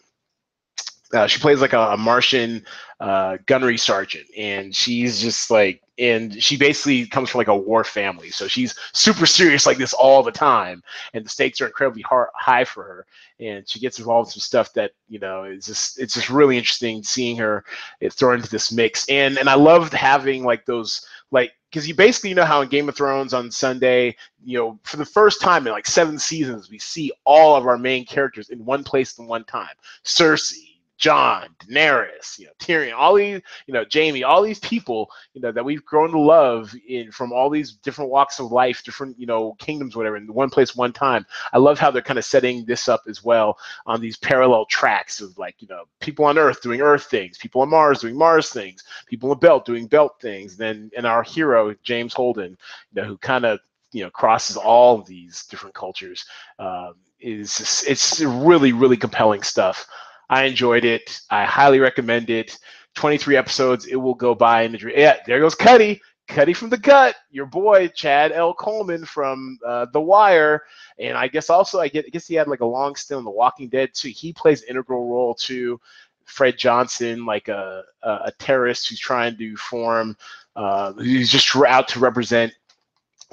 uh, 1.14 1.28
she 1.28 1.40
plays 1.40 1.62
like 1.62 1.74
a, 1.74 1.80
a 1.80 1.98
Martian 1.98 2.64
uh, 3.00 3.38
gunnery 3.46 3.78
sergeant, 3.78 4.26
and 4.38 4.76
she's 4.76 5.20
just 5.20 5.50
like, 5.50 5.82
and 5.98 6.42
she 6.42 6.56
basically 6.56 7.06
comes 7.08 7.30
from 7.30 7.40
like 7.40 7.48
a 7.48 7.56
war 7.56 7.84
family, 7.84 8.30
so 8.30 8.48
she's 8.48 8.76
super 8.94 9.26
serious 9.26 9.66
like 9.66 9.78
this 9.78 9.94
all 9.94 10.22
the 10.22 10.32
time, 10.32 10.84
and 11.14 11.26
the 11.26 11.30
stakes 11.30 11.62
are 11.62 11.68
incredibly 11.68 12.02
hard, 12.04 12.30
high 12.36 12.64
for 12.64 12.84
her, 12.84 13.06
and 13.40 13.68
she 13.68 13.80
gets 13.80 14.00
involved 14.00 14.28
in 14.28 14.32
some 14.34 14.42
stuff 14.42 14.74
that 14.74 14.92
you 15.08 15.20
know 15.20 15.46
is 15.46 15.66
just 15.66 16.00
it's 16.00 16.14
just 16.14 16.30
really 16.30 16.58
interesting 16.58 17.02
seeing 17.04 17.36
her 17.38 17.64
thrown 18.12 18.36
into 18.36 18.50
this 18.50 18.72
mix, 18.72 19.08
and 19.10 19.38
and 19.38 19.50
I 19.50 19.56
loved 19.56 19.94
having 19.94 20.44
like 20.44 20.66
those 20.66 21.06
like 21.32 21.54
because 21.72 21.88
you 21.88 21.94
basically 21.94 22.30
you 22.30 22.36
know 22.36 22.46
how 22.46 22.62
in 22.62 22.70
Game 22.70 22.90
of 22.90 22.96
Thrones 22.96 23.34
on 23.34 23.52
Sunday, 23.52 24.16
you 24.44 24.58
know, 24.58 24.80
for 24.84 24.98
the 24.98 25.06
first 25.06 25.42
time 25.42 25.66
in 25.68 25.74
like 25.74 25.86
seven 25.88 26.18
seasons, 26.18 26.70
we 26.70 26.80
see 26.80 27.12
all 27.26 27.56
of 27.56 27.66
our 27.68 27.78
main 27.78 28.06
characters 28.06 28.50
in 28.50 28.66
one 28.66 28.84
place 28.84 29.18
in 29.20 29.28
one 29.28 29.44
time. 29.44 29.74
Cersei, 30.04 30.69
Jon, 31.00 31.48
Daenerys, 31.64 32.38
you 32.38 32.46
know, 32.46 32.52
Tyrion, 32.60 32.94
all 32.94 33.16
these, 33.16 33.42
you 33.68 33.74
know, 33.74 33.86
Jaime, 33.92 34.24
all 34.24 34.42
these 34.42 34.60
people, 34.60 35.10
you 35.34 35.40
know, 35.42 35.52
that 35.52 35.64
we've 35.64 35.86
grown 35.86 36.12
to 36.12 36.20
love 36.20 36.76
in 36.90 37.10
from 37.10 37.32
all 37.32 37.50
these 37.50 37.72
different 37.72 38.12
walks 38.12 38.40
of 38.40 38.52
life, 38.52 38.84
different, 38.84 39.18
you 39.18 39.26
know, 39.26 39.54
kingdoms, 39.60 39.96
whatever, 39.96 40.18
in 40.18 40.32
one 40.32 40.50
place, 40.50 40.76
one 40.76 40.92
time. 40.92 41.26
I 41.54 41.58
love 41.58 41.80
how 41.80 41.90
they're 41.90 42.02
kind 42.02 42.20
of 42.20 42.26
setting 42.26 42.66
this 42.66 42.90
up 42.90 43.04
as 43.08 43.24
well 43.24 43.58
on 43.86 44.02
these 44.02 44.18
parallel 44.18 44.66
tracks 44.66 45.22
of 45.22 45.38
like, 45.38 45.56
you 45.60 45.70
know, 45.70 45.86
people 46.02 46.26
on 46.26 46.38
Earth 46.38 46.62
doing 46.62 46.82
Earth 46.82 47.06
things, 47.06 47.38
people 47.38 47.62
on 47.62 47.70
Mars 47.70 48.02
doing 48.02 48.18
Mars 48.18 48.50
things, 48.50 48.84
people 49.08 49.32
on 49.32 49.40
Belt 49.40 49.66
doing 49.66 49.88
Belt 49.88 50.20
things, 50.22 50.54
and 50.54 50.60
then 50.60 50.92
and 50.98 51.08
our 51.08 51.24
hero 51.24 51.74
James 51.82 52.14
Holden, 52.14 52.58
you 52.94 53.02
know, 53.02 53.08
who 53.08 53.18
kind 53.18 53.46
of 53.46 53.60
you 53.94 54.04
know 54.04 54.10
crosses 54.10 54.58
all 54.58 55.02
these 55.02 55.46
different 55.46 55.74
cultures. 55.76 56.26
Um, 56.60 56.96
is 57.22 57.84
it's 57.88 58.22
really 58.22 58.72
really 58.74 58.98
compelling 58.98 59.44
stuff. 59.44 59.88
I 60.30 60.46
enjoyed 60.46 60.86
it. 60.86 61.22
I 61.30 61.46
highly 61.46 61.80
recommend 61.80 62.30
it. 62.30 62.58
23 62.96 63.36
episodes. 63.38 63.86
It 63.86 63.96
will 63.96 64.16
go 64.16 64.36
by 64.36 64.64
in 64.64 64.72
the. 64.72 64.94
Yeah, 64.96 65.18
there 65.26 65.40
goes 65.40 65.56
Cutty. 65.56 66.02
Cutty 66.30 66.54
from 66.54 66.70
the 66.70 66.78
gut, 66.78 67.16
your 67.32 67.48
boy 67.48 67.88
Chad 67.88 68.32
L. 68.32 68.54
Coleman 68.54 69.04
from 69.04 69.58
uh, 69.66 69.88
The 69.92 70.00
Wire, 70.00 70.62
and 71.00 71.18
I 71.18 71.28
guess 71.28 71.50
also 71.50 71.80
I, 71.80 71.88
get, 71.88 72.06
I 72.06 72.10
guess 72.10 72.28
he 72.28 72.36
had 72.36 72.48
like 72.48 72.60
a 72.60 72.66
long 72.66 72.96
stint 72.96 73.18
on 73.18 73.24
The 73.24 73.32
Walking 73.32 73.68
Dead 73.68 73.96
too. 73.96 74.10
He 74.10 74.32
plays 74.32 74.62
integral 74.62 75.10
role 75.10 75.34
to 75.36 75.82
Fred 76.26 76.56
Johnson, 76.56 77.26
like 77.26 77.48
a, 77.48 77.84
a, 78.04 78.10
a 78.26 78.32
terrorist 78.38 78.88
who's 78.88 79.00
trying 79.00 79.38
to 79.38 79.58
form, 79.58 80.16
uh, 80.56 80.94
who's 80.94 81.32
just 81.32 81.56
out 81.56 81.88
to 81.90 82.00
represent 82.00 82.54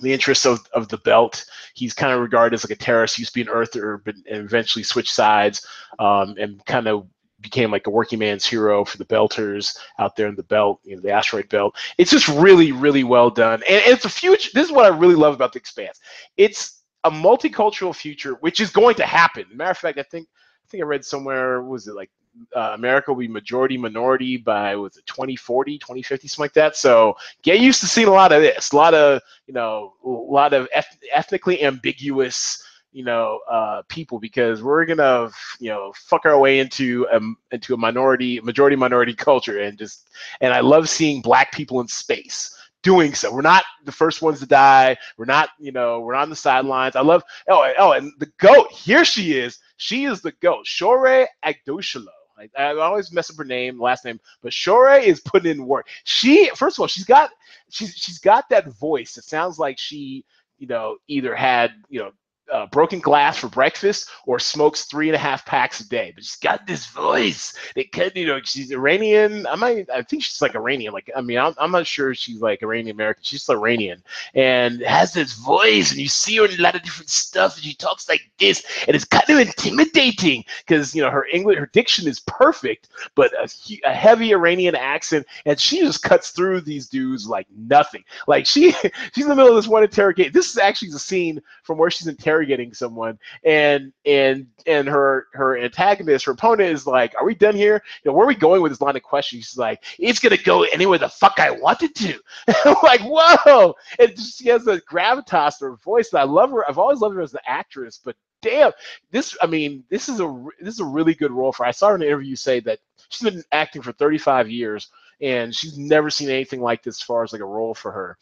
the 0.03 0.13
interests 0.13 0.45
of, 0.45 0.67
of 0.73 0.89
the 0.89 0.99
belt. 0.99 1.47
He's 1.75 1.95
kind 1.95 2.13
of 2.13 2.21
regarded 2.21 2.55
as 2.55 2.65
like 2.65 2.79
a 2.79 2.83
terrorist. 2.83 3.17
He 3.17 3.23
used 3.23 3.33
to 3.33 3.39
be 3.39 3.43
an 3.43 3.49
earther, 3.49 4.03
but 4.05 4.15
and 4.31 4.45
eventually 4.45 4.83
switched 4.83 5.15
sides 5.15 5.67
um, 5.99 6.35
and 6.39 6.65
kind 6.67 6.87
of 6.87 7.09
became 7.41 7.71
like 7.71 7.87
a 7.87 7.91
working 7.91 8.19
man's 8.19 8.45
hero 8.45 8.85
for 8.85 8.99
the 8.99 9.05
belters 9.05 9.77
out 9.99 10.17
there 10.17 10.27
in 10.27 10.35
the 10.35 10.43
belt, 10.43 10.81
you 10.85 10.97
know, 10.97 11.03
the 11.03 11.11
asteroid 11.11 11.49
belt. 11.49 11.77
It's 11.99 12.11
just 12.11 12.29
really, 12.29 12.73
really 12.73 13.05
well 13.05 13.31
done. 13.31 13.63
And, 13.69 13.83
and 13.83 13.93
it's 13.93 14.05
a 14.05 14.11
future. 14.11 14.51
This 14.55 14.67
is 14.67 14.73
what 14.73 14.85
I 14.85 14.97
really 14.97 15.15
love 15.15 15.35
about 15.35 15.53
the 15.53 15.59
Expanse. 15.59 16.01
It's 16.37 16.83
a 17.05 17.11
multicultural 17.11 17.95
future, 17.95 18.35
which 18.41 18.61
is 18.61 18.71
going 18.71 18.97
to 18.97 19.07
happen. 19.07 19.45
Matter 19.53 19.71
of 19.71 19.79
fact, 19.79 19.99
I 19.99 20.03
think 20.03 20.29
I 20.65 20.69
think 20.69 20.83
I 20.83 20.87
read 20.87 21.05
somewhere 21.05 21.63
was 21.63 21.87
it 21.87 21.95
like 21.95 22.11
uh, 22.55 22.73
America 22.75 23.13
will 23.13 23.21
be 23.21 23.29
majority 23.29 23.77
minority 23.77 24.37
by 24.37 24.77
was 24.77 24.97
it 24.97 25.07
2040, 25.07 25.79
2050, 25.79 26.29
something 26.29 26.43
like 26.43 26.53
that. 26.55 26.77
So 26.77 27.15
get 27.43 27.61
used 27.61 27.81
to 27.81 27.87
seeing 27.87 28.09
a 28.09 28.13
lot 28.13 28.33
of 28.33 28.43
this, 28.43 28.73
a 28.73 28.77
lot 28.77 28.95
of 28.95 29.21
you 29.47 29.55
know, 29.55 29.95
a 30.05 30.09
lot 30.09 30.53
of 30.53 30.69
eth- 30.75 30.99
ethnically 31.13 31.63
ambiguous 31.63 32.63
you 32.93 33.05
know 33.05 33.41
uh, 33.51 33.83
people 33.89 34.19
because 34.19 34.63
we're 34.63 34.87
gonna 34.87 35.29
you 35.61 35.69
know 35.69 35.93
fuck 35.97 36.25
our 36.25 36.39
way 36.39 36.61
into 36.61 37.07
a 37.13 37.21
into 37.55 37.75
a 37.75 37.77
minority 37.77 38.41
majority 38.41 38.75
minority 38.75 39.13
culture 39.13 39.61
and 39.61 39.77
just 39.77 40.09
and 40.41 40.55
I 40.55 40.61
love 40.61 40.89
seeing 40.89 41.21
black 41.21 41.53
people 41.53 41.81
in 41.81 41.89
space 41.89 42.57
doing 42.87 43.15
so. 43.15 43.33
We're 43.35 43.43
not 43.43 43.65
the 43.85 43.91
first 43.91 44.23
ones 44.23 44.39
to 44.39 44.47
die. 44.47 44.97
We're 45.19 45.25
not, 45.25 45.51
you 45.59 45.73
know, 45.73 46.01
we're 46.01 46.15
on 46.15 46.31
the 46.31 46.37
sidelines. 46.37 46.95
I 46.95 47.01
love, 47.01 47.25
oh, 47.49 47.73
oh, 47.79 47.93
and 47.93 48.13
the 48.21 48.31
goat, 48.39 48.71
here 48.71 49.05
she 49.05 49.37
is. 49.37 49.59
She 49.77 50.05
is 50.05 50.23
the 50.23 50.31
goat, 50.41 50.65
Shohreh 50.65 51.27
Aghdashloo. 51.45 52.07
I, 52.39 52.49
I 52.57 52.77
always 52.77 53.13
mess 53.13 53.31
up 53.31 53.37
her 53.37 53.45
name, 53.45 53.81
last 53.81 54.05
name, 54.05 54.21
but 54.43 54.53
Shohreh 54.53 55.03
is 55.03 55.21
putting 55.21 55.53
in 55.53 55.67
work. 55.67 55.89
She, 56.05 56.51
first 56.55 56.77
of 56.77 56.83
all, 56.83 56.87
she's 56.87 57.05
got 57.05 57.31
she's 57.71 57.95
she's 57.97 58.19
got 58.19 58.49
that 58.51 58.69
voice. 58.69 59.17
It 59.17 59.25
sounds 59.25 59.59
like 59.59 59.79
she, 59.79 60.25
you 60.59 60.67
know, 60.67 60.97
either 61.09 61.35
had 61.35 61.73
you 61.89 62.01
know 62.01 62.13
uh, 62.53 62.67
broken 62.67 62.99
glass 62.99 63.39
for 63.39 63.49
breakfast 63.49 64.09
or 64.27 64.39
smokes 64.39 64.85
three 64.85 65.09
and 65.09 65.17
a 65.17 65.19
half 65.19 65.45
packs 65.45 65.81
a 65.81 65.89
day. 65.89 66.13
But 66.15 66.25
she's 66.25 66.37
got 66.37 66.67
this 66.67 66.87
voice 66.87 67.55
that 67.75 67.93
can, 67.93 68.11
you 68.15 68.27
know, 68.27 68.41
she's 68.45 68.71
Iranian. 68.71 69.47
I 69.47 69.57
might, 69.57 69.91
I 69.91 70.03
think 70.03 70.23
she's 70.23 70.41
like 70.41 70.55
Iranian. 70.55 70.93
Like, 70.93 71.11
I 71.17 71.21
mean, 71.21 71.39
I'm, 71.39 71.55
I'm 71.59 71.71
not 71.71 71.87
sure 71.87 72.15
she's 72.15 72.41
like 72.41 72.63
Iranian 72.63 72.95
American. 72.95 73.23
She's 73.25 73.49
Iranian 73.49 74.03
and 74.35 74.81
has 74.83 75.13
this 75.13 75.35
voice, 75.35 75.91
and 75.91 76.01
you 76.01 76.09
see 76.09 76.37
her 76.37 76.47
in 76.47 76.59
a 76.59 76.63
lot 76.63 76.75
of 76.75 76.83
different 76.83 77.11
stuff, 77.11 77.57
and 77.57 77.65
she 77.65 77.75
talks 77.75 78.09
like 78.09 78.29
this, 78.39 78.65
and 78.87 78.95
it's 78.95 79.05
kind 79.05 79.29
of 79.29 79.39
intimidating 79.39 80.45
because 80.67 80.95
you 80.95 81.03
know 81.03 81.11
her 81.11 81.27
English, 81.33 81.59
her 81.59 81.71
diction 81.73 82.09
is 82.09 82.21
perfect, 82.21 82.89
but 83.15 83.33
a, 83.35 83.49
a 83.85 83.93
heavy 83.93 84.33
Iranian 84.33 84.75
accent, 84.75 85.27
and 85.45 85.59
she 85.59 85.81
just 85.81 86.03
cuts 86.03 86.31
through 86.31 86.61
these 86.61 86.89
dudes 86.89 87.29
like 87.29 87.47
nothing. 87.57 88.05
Like 88.27 88.47
she, 88.47 88.73
she's 89.15 89.25
in 89.25 89.29
the 89.29 89.37
middle 89.37 89.51
of 89.51 89.57
this 89.57 89.69
one 89.69 89.83
interrogation. 89.83 90.33
This 90.33 90.51
is 90.51 90.59
actually 90.59 90.91
the 90.91 90.99
scene 90.99 91.41
from 91.63 91.79
where 91.79 91.91
she's 91.91 92.07
interrogating 92.07 92.36
interrogating 92.37 92.75
someone, 92.75 93.19
and 93.45 93.93
and 94.05 94.47
and 94.67 94.89
her 94.89 95.27
her 95.33 95.59
antagonist, 95.59 96.25
her 96.27 96.33
opponent, 96.33 96.71
is 96.71 96.87
like, 96.87 97.15
"Are 97.19 97.25
we 97.25 97.35
done 97.35 97.55
here? 97.55 97.83
You 98.05 98.11
know, 98.11 98.17
where 98.17 98.25
are 98.25 98.29
we 98.29 98.35
going 98.35 98.63
with 98.63 98.73
this 98.73 98.81
line 98.81 98.97
of 98.97 99.03
questions?" 99.03 99.47
She's 99.47 99.59
like, 99.59 99.85
"It's 99.99 100.19
gonna 100.19 100.37
go 100.37 100.65
anywhere 100.65 100.99
the 100.99 101.09
fuck 101.09 101.39
I 101.39 101.51
wanted 101.51 101.95
to." 101.97 102.19
Like, 102.83 103.01
"Whoa!" 103.03 103.75
And 103.99 104.19
she 104.19 104.49
has 104.49 104.67
a 104.67 104.81
gravitas 104.83 105.59
to 105.59 105.67
her 105.67 105.77
voice. 105.77 106.13
And 106.13 106.21
I 106.21 106.25
love 106.25 106.51
her. 106.51 106.69
I've 106.69 106.79
always 106.79 107.01
loved 107.01 107.17
her 107.17 107.23
as 107.23 107.35
an 107.35 107.41
actress, 107.47 108.01
but 108.05 108.17
damn, 108.43 108.73
this 109.11 109.37
I 109.43 109.47
mean, 109.47 109.85
this 109.91 110.09
is 110.09 110.21
a 110.21 110.45
this 110.61 110.75
is 110.75 110.81
a 110.81 110.85
really 110.85 111.15
good 111.15 111.33
role 111.33 111.53
for. 111.53 111.65
Her. 111.65 111.69
I 111.69 111.73
saw 111.73 111.89
her 111.89 111.95
in 111.97 112.03
an 112.03 112.09
interview 112.09 112.37
say 112.37 112.61
that 112.61 112.79
she's 113.09 113.29
been 113.29 113.43
acting 113.53 113.83
for 113.83 113.93
35 113.93 114.51
years 114.51 114.89
and 115.21 115.55
she's 115.55 115.79
never 115.79 116.11
seen 116.11 116.29
anything 116.29 116.61
like 116.61 116.83
this 116.83 116.97
as 116.97 117.03
far 117.03 117.23
as 117.25 117.33
like 117.33 117.41
a 117.43 117.47
role 117.47 117.75
for 117.75 117.91
her. 117.93 118.19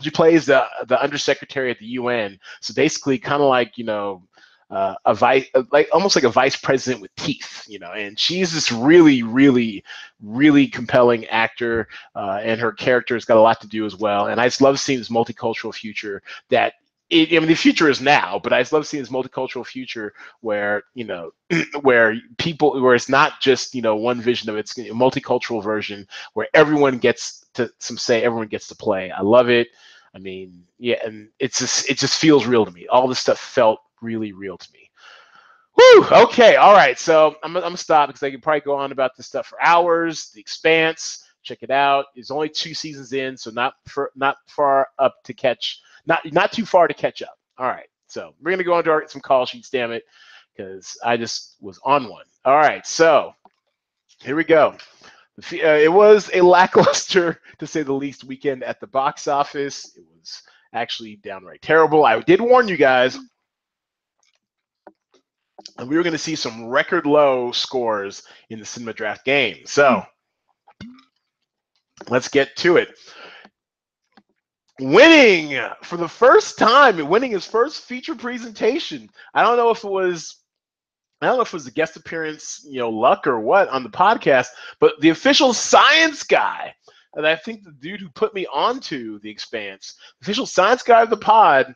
She 0.00 0.10
plays 0.10 0.46
the 0.46 0.66
the 0.86 1.00
undersecretary 1.00 1.70
at 1.70 1.78
the 1.78 1.86
UN, 1.86 2.38
so 2.60 2.74
basically, 2.74 3.18
kind 3.18 3.42
of 3.42 3.48
like 3.48 3.78
you 3.78 3.84
know, 3.84 4.22
uh, 4.70 4.94
a 5.04 5.14
vice, 5.14 5.46
like 5.72 5.88
almost 5.92 6.14
like 6.14 6.24
a 6.24 6.30
vice 6.30 6.56
president 6.56 7.02
with 7.02 7.14
teeth, 7.16 7.64
you 7.68 7.78
know. 7.78 7.92
And 7.92 8.18
she's 8.18 8.52
this 8.52 8.70
really, 8.70 9.22
really, 9.22 9.82
really 10.22 10.68
compelling 10.68 11.26
actor, 11.26 11.88
uh, 12.14 12.40
and 12.42 12.60
her 12.60 12.72
character's 12.72 13.24
got 13.24 13.36
a 13.36 13.40
lot 13.40 13.60
to 13.62 13.68
do 13.68 13.84
as 13.84 13.96
well. 13.96 14.26
And 14.26 14.40
I 14.40 14.46
just 14.46 14.60
love 14.60 14.78
seeing 14.78 14.98
this 14.98 15.08
multicultural 15.08 15.74
future 15.74 16.22
that 16.50 16.74
it, 17.10 17.34
I 17.34 17.38
mean, 17.40 17.48
the 17.48 17.54
future 17.54 17.90
is 17.90 18.00
now, 18.00 18.40
but 18.42 18.52
I 18.52 18.60
just 18.60 18.72
love 18.72 18.86
seeing 18.86 19.02
this 19.02 19.12
multicultural 19.12 19.66
future 19.66 20.14
where 20.40 20.84
you 20.94 21.04
know, 21.04 21.32
where 21.82 22.16
people, 22.38 22.80
where 22.80 22.94
it's 22.94 23.08
not 23.08 23.40
just 23.40 23.74
you 23.74 23.82
know 23.82 23.96
one 23.96 24.20
vision 24.20 24.48
of 24.48 24.56
it, 24.56 24.60
it's 24.60 24.78
a 24.78 24.82
multicultural 24.90 25.62
version 25.62 26.06
where 26.34 26.48
everyone 26.54 26.98
gets 26.98 27.46
to 27.54 27.70
some 27.78 27.98
say, 27.98 28.22
everyone 28.22 28.46
gets 28.46 28.68
to 28.68 28.76
play. 28.76 29.10
I 29.10 29.22
love 29.22 29.48
it. 29.50 29.68
I 30.14 30.18
mean, 30.18 30.64
yeah, 30.78 30.96
and 31.04 31.28
it's 31.38 31.58
just 31.58 31.90
it 31.90 31.98
just 31.98 32.18
feels 32.18 32.46
real 32.46 32.64
to 32.64 32.72
me. 32.72 32.86
All 32.88 33.08
this 33.08 33.18
stuff 33.18 33.38
felt 33.38 33.80
really 34.00 34.32
real 34.32 34.56
to 34.56 34.72
me. 34.72 34.90
Whew, 35.74 36.06
okay, 36.12 36.56
all 36.56 36.74
right. 36.74 36.98
So 36.98 37.36
I'm, 37.42 37.56
I'm 37.56 37.62
gonna 37.62 37.76
stop 37.76 38.08
because 38.08 38.22
I 38.22 38.30
could 38.30 38.42
probably 38.42 38.60
go 38.60 38.76
on 38.76 38.92
about 38.92 39.16
this 39.16 39.26
stuff 39.26 39.46
for 39.46 39.60
hours. 39.62 40.30
The 40.30 40.40
Expanse, 40.40 41.24
check 41.42 41.58
it 41.62 41.70
out. 41.70 42.06
It's 42.14 42.30
only 42.30 42.48
two 42.48 42.74
seasons 42.74 43.12
in, 43.12 43.36
so 43.36 43.50
not 43.50 43.74
for 43.88 44.12
not 44.14 44.36
far 44.46 44.88
up 44.98 45.16
to 45.24 45.34
catch 45.34 45.80
not 46.06 46.20
not 46.32 46.52
too 46.52 46.66
far 46.66 46.88
to 46.88 46.94
catch 46.94 47.22
up. 47.22 47.38
All 47.58 47.66
right, 47.66 47.88
so 48.06 48.34
we're 48.40 48.50
gonna 48.50 48.64
go 48.64 48.74
on 48.74 48.84
to 48.84 48.90
our, 48.90 49.08
some 49.08 49.20
call 49.20 49.46
sheets. 49.46 49.70
Damn 49.70 49.92
it, 49.92 50.04
because 50.56 50.96
I 51.04 51.16
just 51.16 51.56
was 51.60 51.80
on 51.84 52.08
one. 52.08 52.24
All 52.44 52.56
right, 52.56 52.86
so 52.86 53.34
here 54.20 54.36
we 54.36 54.44
go. 54.44 54.76
Uh, 55.38 55.56
it 55.56 55.92
was 55.92 56.30
a 56.34 56.40
lackluster, 56.42 57.40
to 57.58 57.66
say 57.66 57.82
the 57.82 57.92
least, 57.92 58.24
weekend 58.24 58.62
at 58.62 58.80
the 58.80 58.86
box 58.86 59.28
office. 59.28 59.96
It 59.96 60.04
was 60.18 60.42
actually 60.74 61.16
downright 61.16 61.62
terrible. 61.62 62.04
I 62.04 62.20
did 62.20 62.40
warn 62.40 62.68
you 62.68 62.76
guys. 62.76 63.18
And 65.78 65.88
we 65.88 65.96
were 65.96 66.02
going 66.02 66.12
to 66.12 66.18
see 66.18 66.36
some 66.36 66.66
record 66.66 67.06
low 67.06 67.52
scores 67.52 68.22
in 68.50 68.58
the 68.58 68.64
cinema 68.64 68.92
draft 68.92 69.24
game. 69.24 69.58
So 69.64 70.02
let's 72.08 72.28
get 72.28 72.54
to 72.56 72.76
it 72.76 72.90
winning 74.80 75.60
for 75.82 75.96
the 75.96 76.08
first 76.08 76.58
time, 76.58 77.06
winning 77.08 77.32
his 77.32 77.46
first 77.46 77.82
feature 77.84 78.14
presentation. 78.14 79.08
I 79.34 79.42
don't 79.42 79.56
know 79.56 79.70
if 79.70 79.84
it 79.84 79.90
was 79.90 80.36
I 81.20 81.26
don't 81.26 81.36
know 81.36 81.42
if 81.42 81.48
it 81.48 81.54
was 81.54 81.66
a 81.66 81.72
guest 81.72 81.96
appearance, 81.96 82.64
you 82.66 82.78
know, 82.78 82.88
luck 82.88 83.26
or 83.26 83.38
what 83.40 83.68
on 83.68 83.82
the 83.82 83.90
podcast, 83.90 84.48
but 84.78 84.98
the 85.00 85.10
official 85.10 85.52
science 85.52 86.22
guy, 86.22 86.74
and 87.14 87.26
I 87.26 87.36
think 87.36 87.62
the 87.62 87.72
dude 87.72 88.00
who 88.00 88.08
put 88.08 88.34
me 88.34 88.46
onto 88.46 89.18
the 89.20 89.28
expanse, 89.28 89.96
official 90.22 90.46
science 90.46 90.82
guy 90.82 91.02
of 91.02 91.10
the 91.10 91.18
pod, 91.18 91.74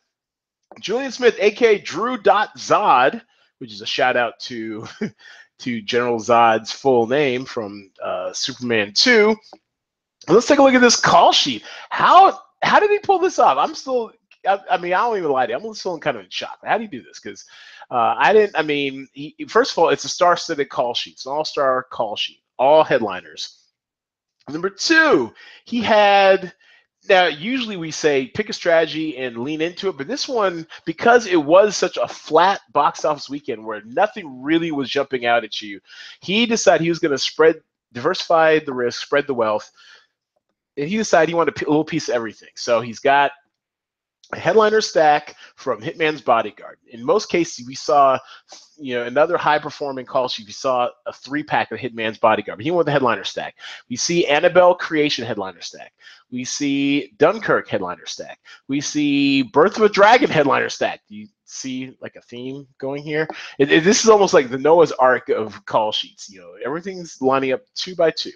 Julian 0.80 1.12
Smith, 1.12 1.36
aka 1.38 1.78
Drew 1.78 2.16
Zod, 2.16 3.20
which 3.58 3.72
is 3.72 3.82
a 3.82 3.86
shout 3.86 4.16
out 4.16 4.38
to 4.40 4.86
to 5.58 5.82
General 5.82 6.18
Zod's 6.18 6.72
full 6.72 7.06
name 7.06 7.44
from 7.44 7.90
uh, 8.02 8.32
Superman 8.32 8.92
2. 8.94 9.36
Let's 10.28 10.46
take 10.46 10.58
a 10.58 10.62
look 10.62 10.74
at 10.74 10.80
this 10.80 10.96
call 10.96 11.32
sheet. 11.32 11.64
How 11.90 12.40
how 12.64 12.80
did 12.80 12.90
he 12.90 12.98
pull 12.98 13.18
this 13.18 13.38
off? 13.38 13.58
I'm 13.58 13.74
still. 13.74 14.12
I, 14.46 14.58
I 14.70 14.76
mean, 14.76 14.92
I 14.92 14.98
don't 14.98 15.16
even 15.18 15.30
lie 15.30 15.46
to 15.46 15.52
you. 15.52 15.58
I'm 15.58 15.74
still 15.74 15.98
kind 15.98 16.16
of 16.16 16.24
in 16.24 16.30
shock. 16.30 16.58
How 16.64 16.76
do 16.76 16.84
you 16.84 16.90
do 16.90 17.02
this? 17.02 17.20
Because 17.20 17.44
uh, 17.90 18.14
I 18.18 18.32
didn't. 18.32 18.56
I 18.56 18.62
mean, 18.62 19.08
he, 19.12 19.34
first 19.48 19.72
of 19.72 19.78
all, 19.78 19.88
it's 19.88 20.04
a 20.04 20.08
star-studded 20.08 20.68
call 20.68 20.94
sheet. 20.94 21.14
It's 21.14 21.26
an 21.26 21.32
all-star 21.32 21.86
call 21.90 22.16
sheet. 22.16 22.40
All 22.58 22.84
headliners. 22.84 23.60
Number 24.48 24.70
two, 24.70 25.32
he 25.64 25.80
had. 25.80 26.52
Now, 27.06 27.26
usually 27.26 27.76
we 27.76 27.90
say 27.90 28.28
pick 28.28 28.48
a 28.48 28.54
strategy 28.54 29.18
and 29.18 29.36
lean 29.36 29.60
into 29.60 29.90
it, 29.90 29.98
but 29.98 30.08
this 30.08 30.26
one, 30.26 30.66
because 30.86 31.26
it 31.26 31.36
was 31.36 31.76
such 31.76 31.98
a 31.98 32.08
flat 32.08 32.62
box 32.72 33.04
office 33.04 33.28
weekend 33.28 33.62
where 33.62 33.82
nothing 33.84 34.42
really 34.42 34.72
was 34.72 34.88
jumping 34.88 35.26
out 35.26 35.44
at 35.44 35.60
you, 35.60 35.80
he 36.20 36.46
decided 36.46 36.82
he 36.82 36.88
was 36.88 37.00
going 37.00 37.12
to 37.12 37.18
spread, 37.18 37.56
diversify 37.92 38.58
the 38.60 38.72
risk, 38.72 39.02
spread 39.02 39.26
the 39.26 39.34
wealth 39.34 39.70
he 40.76 40.96
decided 40.96 41.28
he 41.28 41.34
wanted 41.34 41.60
a 41.62 41.68
little 41.68 41.84
piece 41.84 42.08
of 42.08 42.14
everything. 42.14 42.50
So 42.56 42.80
he's 42.80 42.98
got 42.98 43.32
a 44.32 44.38
headliner 44.38 44.80
stack 44.80 45.36
from 45.56 45.80
Hitman's 45.80 46.22
Bodyguard. 46.22 46.78
In 46.88 47.04
most 47.04 47.28
cases, 47.28 47.66
we 47.66 47.74
saw, 47.74 48.18
you 48.78 48.94
know, 48.94 49.04
another 49.04 49.36
high-performing 49.36 50.06
call 50.06 50.28
sheet. 50.28 50.46
We 50.46 50.52
saw 50.52 50.88
a 51.06 51.12
three-pack 51.12 51.70
of 51.72 51.78
Hitman's 51.78 52.18
Bodyguard. 52.18 52.58
But 52.58 52.64
he 52.64 52.70
wanted 52.70 52.86
the 52.86 52.92
headliner 52.92 53.24
stack. 53.24 53.56
We 53.90 53.96
see 53.96 54.26
Annabelle 54.26 54.74
Creation 54.74 55.26
headliner 55.26 55.60
stack. 55.60 55.92
We 56.30 56.42
see 56.44 57.12
Dunkirk 57.18 57.68
headliner 57.68 58.06
stack. 58.06 58.40
We 58.66 58.80
see 58.80 59.42
Birth 59.42 59.76
of 59.76 59.82
a 59.82 59.88
Dragon 59.90 60.30
headliner 60.30 60.70
stack. 60.70 61.02
You 61.08 61.28
see 61.44 61.96
like 62.00 62.16
a 62.16 62.22
theme 62.22 62.66
going 62.78 63.02
here? 63.02 63.28
It, 63.58 63.70
it, 63.70 63.84
this 63.84 64.02
is 64.02 64.10
almost 64.10 64.34
like 64.34 64.50
the 64.50 64.58
Noah's 64.58 64.92
Ark 64.92 65.28
of 65.28 65.64
call 65.66 65.92
sheets. 65.92 66.30
You 66.30 66.40
know, 66.40 66.54
everything's 66.64 67.20
lining 67.20 67.52
up 67.52 67.62
two 67.74 67.94
by 67.94 68.10
two. 68.10 68.32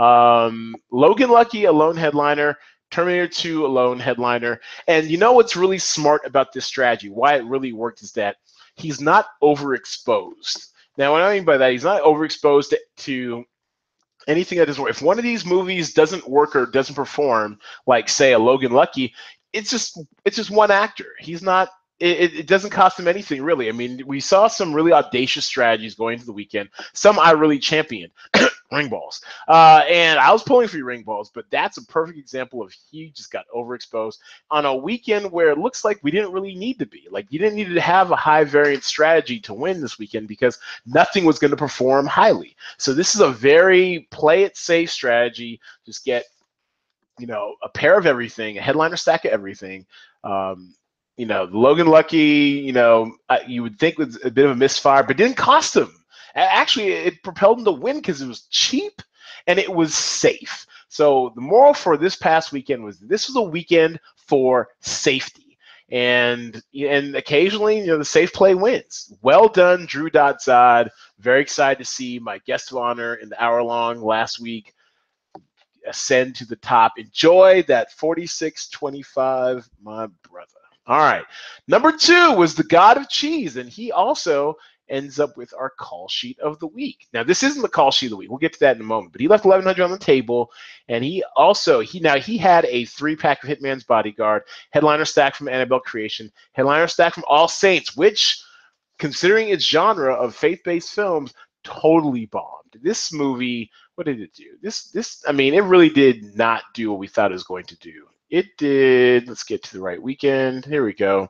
Um, 0.00 0.74
Logan 0.90 1.30
Lucky, 1.30 1.64
a 1.64 1.72
lone 1.72 1.96
headliner. 1.96 2.58
Terminator 2.90 3.26
2 3.26 3.66
alone 3.66 3.98
headliner. 3.98 4.60
And 4.86 5.10
you 5.10 5.18
know 5.18 5.32
what's 5.32 5.56
really 5.56 5.76
smart 5.76 6.22
about 6.24 6.52
this 6.52 6.66
strategy? 6.66 7.08
Why 7.08 7.34
it 7.34 7.44
really 7.44 7.72
worked 7.72 8.00
is 8.00 8.12
that 8.12 8.36
he's 8.76 9.00
not 9.00 9.26
overexposed. 9.42 10.68
Now, 10.96 11.12
what 11.12 11.22
I 11.22 11.34
mean 11.34 11.44
by 11.44 11.56
that, 11.56 11.72
he's 11.72 11.84
not 11.84 12.02
overexposed 12.02 12.72
to, 12.98 13.44
anything 14.26 14.58
that 14.58 14.66
doesn't 14.66 14.82
work. 14.82 14.90
If 14.90 15.02
one 15.02 15.18
of 15.18 15.24
these 15.24 15.44
movies 15.44 15.92
doesn't 15.92 16.28
work 16.28 16.56
or 16.56 16.66
doesn't 16.66 16.94
perform, 16.94 17.58
like 17.86 18.08
say 18.08 18.32
a 18.32 18.38
Logan 18.38 18.72
Lucky, 18.72 19.14
it's 19.52 19.70
just 19.70 20.00
it's 20.24 20.36
just 20.36 20.50
one 20.50 20.70
actor. 20.70 21.14
He's 21.18 21.42
not. 21.42 21.68
It, 21.98 22.34
it 22.34 22.46
doesn't 22.46 22.70
cost 22.70 22.98
him 22.98 23.08
anything 23.08 23.42
really. 23.42 23.68
I 23.68 23.72
mean, 23.72 24.02
we 24.06 24.20
saw 24.20 24.48
some 24.48 24.74
really 24.74 24.92
audacious 24.92 25.46
strategies 25.46 25.94
going 25.94 26.14
into 26.14 26.26
the 26.26 26.32
weekend. 26.32 26.68
Some 26.92 27.18
I 27.18 27.30
really 27.32 27.58
championed. 27.58 28.12
ring 28.72 28.88
balls. 28.88 29.20
Uh, 29.48 29.82
and 29.88 30.18
I 30.18 30.32
was 30.32 30.42
pulling 30.42 30.68
for 30.68 30.82
ring 30.82 31.02
balls, 31.02 31.30
but 31.34 31.46
that's 31.50 31.76
a 31.76 31.86
perfect 31.86 32.18
example 32.18 32.62
of 32.62 32.74
he 32.90 33.10
just 33.10 33.30
got 33.30 33.44
overexposed 33.54 34.18
on 34.50 34.66
a 34.66 34.74
weekend 34.74 35.30
where 35.30 35.50
it 35.50 35.58
looks 35.58 35.84
like 35.84 35.98
we 36.02 36.10
didn't 36.10 36.32
really 36.32 36.54
need 36.54 36.78
to 36.78 36.86
be. 36.86 37.06
Like 37.10 37.26
you 37.30 37.38
didn't 37.38 37.56
need 37.56 37.72
to 37.72 37.80
have 37.80 38.10
a 38.10 38.16
high 38.16 38.44
variance 38.44 38.86
strategy 38.86 39.40
to 39.40 39.54
win 39.54 39.80
this 39.80 39.98
weekend 39.98 40.28
because 40.28 40.58
nothing 40.84 41.24
was 41.24 41.38
going 41.38 41.50
to 41.50 41.56
perform 41.56 42.06
highly. 42.06 42.56
So 42.78 42.92
this 42.92 43.14
is 43.14 43.20
a 43.20 43.30
very 43.30 44.08
play 44.10 44.42
it 44.42 44.56
safe 44.56 44.90
strategy. 44.90 45.60
Just 45.84 46.04
get 46.04 46.24
you 47.18 47.26
know 47.26 47.54
a 47.62 47.68
pair 47.68 47.98
of 47.98 48.06
everything, 48.06 48.58
a 48.58 48.62
headliner 48.62 48.96
stack 48.96 49.24
of 49.24 49.32
everything. 49.32 49.86
Um, 50.24 50.74
you 51.16 51.26
know, 51.26 51.48
Logan 51.50 51.86
Lucky, 51.86 52.18
you 52.64 52.72
know, 52.72 53.16
you 53.46 53.62
would 53.62 53.78
think 53.78 53.98
was 53.98 54.18
a 54.24 54.30
bit 54.30 54.44
of 54.44 54.50
a 54.52 54.56
misfire, 54.56 55.02
but 55.02 55.16
didn't 55.16 55.36
cost 55.36 55.76
him 55.76 55.92
Actually, 56.36 56.92
it 56.92 57.22
propelled 57.22 57.58
him 57.58 57.64
to 57.64 57.72
win 57.72 57.96
because 57.96 58.20
it 58.20 58.28
was 58.28 58.42
cheap 58.50 59.00
and 59.46 59.58
it 59.58 59.72
was 59.72 59.94
safe. 59.94 60.66
So 60.88 61.32
the 61.34 61.40
moral 61.40 61.72
for 61.72 61.96
this 61.96 62.14
past 62.14 62.52
weekend 62.52 62.84
was 62.84 62.98
this 62.98 63.26
was 63.28 63.36
a 63.36 63.42
weekend 63.42 63.98
for 64.16 64.68
safety. 64.80 65.56
And 65.88 66.62
and 66.78 67.14
occasionally, 67.14 67.78
you 67.78 67.86
know, 67.86 67.98
the 67.98 68.04
safe 68.04 68.32
play 68.34 68.54
wins. 68.54 69.14
Well 69.22 69.48
done, 69.48 69.86
Drew 69.86 70.10
Zod. 70.10 70.88
Very 71.18 71.40
excited 71.40 71.78
to 71.78 71.90
see 71.90 72.18
my 72.18 72.38
guest 72.38 72.70
of 72.70 72.78
honor 72.78 73.14
in 73.14 73.30
the 73.30 73.42
hour 73.42 73.62
long 73.62 74.02
last 74.02 74.38
week 74.38 74.74
ascend 75.86 76.34
to 76.36 76.44
the 76.44 76.56
top. 76.56 76.94
Enjoy 76.98 77.62
that 77.68 77.96
46-25, 77.96 79.68
my 79.80 80.08
brother. 80.28 80.55
All 80.86 80.98
right. 80.98 81.24
Number 81.66 81.92
two 81.92 82.32
was 82.32 82.54
the 82.54 82.64
God 82.64 82.96
of 82.96 83.08
Cheese, 83.08 83.56
and 83.56 83.68
he 83.68 83.90
also 83.90 84.56
ends 84.88 85.18
up 85.18 85.36
with 85.36 85.52
our 85.58 85.70
call 85.70 86.08
sheet 86.08 86.38
of 86.38 86.58
the 86.60 86.66
week. 86.66 87.08
Now, 87.12 87.24
this 87.24 87.42
isn't 87.42 87.62
the 87.62 87.68
call 87.68 87.90
sheet 87.90 88.06
of 88.06 88.10
the 88.10 88.16
week. 88.16 88.30
We'll 88.30 88.38
get 88.38 88.52
to 88.52 88.60
that 88.60 88.76
in 88.76 88.82
a 88.82 88.84
moment. 88.84 89.12
But 89.12 89.20
he 89.20 89.28
left 89.28 89.44
1100 89.44 89.82
on 89.82 89.90
the 89.90 89.98
table, 89.98 90.50
and 90.88 91.04
he 91.04 91.24
also 91.36 91.80
he 91.80 92.00
now 92.00 92.18
he 92.18 92.38
had 92.38 92.64
a 92.66 92.84
three 92.84 93.16
pack 93.16 93.42
of 93.42 93.50
Hitman's 93.50 93.84
Bodyguard, 93.84 94.42
headliner 94.70 95.04
stack 95.04 95.34
from 95.34 95.48
Annabelle 95.48 95.80
Creation, 95.80 96.30
headliner 96.52 96.86
stack 96.86 97.14
from 97.14 97.24
All 97.26 97.48
Saints, 97.48 97.96
which, 97.96 98.40
considering 98.98 99.48
its 99.48 99.64
genre 99.64 100.14
of 100.14 100.36
faith 100.36 100.60
based 100.64 100.92
films, 100.92 101.34
totally 101.64 102.26
bombed. 102.26 102.76
This 102.80 103.12
movie, 103.12 103.70
what 103.96 104.06
did 104.06 104.20
it 104.20 104.34
do? 104.34 104.56
This 104.62 104.90
this 104.90 105.24
I 105.26 105.32
mean, 105.32 105.54
it 105.54 105.64
really 105.64 105.90
did 105.90 106.36
not 106.36 106.62
do 106.74 106.90
what 106.90 107.00
we 107.00 107.08
thought 107.08 107.32
it 107.32 107.34
was 107.34 107.44
going 107.44 107.64
to 107.64 107.78
do. 107.78 108.06
It 108.30 108.46
did. 108.58 109.28
Let's 109.28 109.44
get 109.44 109.62
to 109.64 109.72
the 109.76 109.82
right 109.82 110.02
weekend. 110.02 110.64
Here 110.64 110.84
we 110.84 110.94
go. 110.94 111.28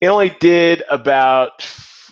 It 0.00 0.08
only 0.08 0.36
did 0.40 0.82
about 0.90 1.62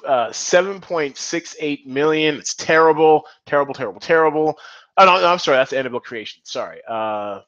uh, 0.07 0.29
7.68 0.29 1.87
million. 1.87 2.37
It's 2.37 2.55
terrible, 2.55 3.25
terrible, 3.47 3.75
terrible, 3.75 4.01
terrible. 4.01 4.59
Oh 4.97 5.05
no, 5.05 5.21
no 5.21 5.29
I'm 5.29 5.39
sorry, 5.39 5.57
that's 5.59 5.73
Annabelle 5.73 6.01
Creation. 6.01 6.43
Sorry. 6.45 6.81
Uh, 6.89 7.41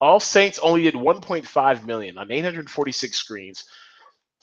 All 0.00 0.20
Saints 0.20 0.58
only 0.60 0.82
did 0.84 0.94
1.5 0.94 1.86
million 1.86 2.18
on 2.18 2.30
846 2.30 3.16
screens, 3.16 3.64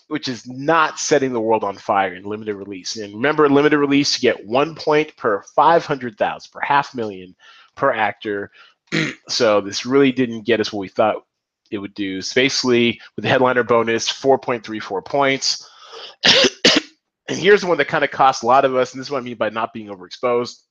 which 0.07 0.27
is 0.27 0.47
not 0.47 0.99
setting 0.99 1.33
the 1.33 1.41
world 1.41 1.63
on 1.63 1.77
fire 1.77 2.15
in 2.15 2.23
limited 2.23 2.55
release. 2.55 2.97
And 2.97 3.13
remember, 3.15 3.49
limited 3.49 3.79
release, 3.79 4.21
you 4.21 4.29
get 4.33 4.45
one 4.45 4.75
point 4.75 5.15
per 5.17 5.43
500,000, 5.55 6.51
per 6.51 6.61
half 6.61 6.95
million 6.95 7.35
per 7.75 7.91
actor. 7.93 8.51
so 9.27 9.61
this 9.61 9.85
really 9.85 10.11
didn't 10.11 10.45
get 10.45 10.59
us 10.59 10.71
what 10.71 10.79
we 10.81 10.87
thought 10.87 11.23
it 11.71 11.77
would 11.77 11.93
do. 11.93 12.21
So 12.21 12.39
basically, 12.41 13.01
with 13.15 13.23
the 13.23 13.29
headliner 13.29 13.63
bonus, 13.63 14.09
4.34 14.09 15.05
points. 15.05 15.69
and 17.29 17.37
here's 17.37 17.61
the 17.61 17.67
one 17.67 17.77
that 17.77 17.87
kind 17.87 18.03
of 18.03 18.11
cost 18.11 18.43
a 18.43 18.45
lot 18.45 18.65
of 18.65 18.75
us, 18.75 18.93
and 18.93 18.99
this 18.99 19.07
is 19.07 19.11
what 19.11 19.19
I 19.19 19.25
mean 19.25 19.37
by 19.37 19.49
not 19.49 19.73
being 19.73 19.87
overexposed. 19.87 20.61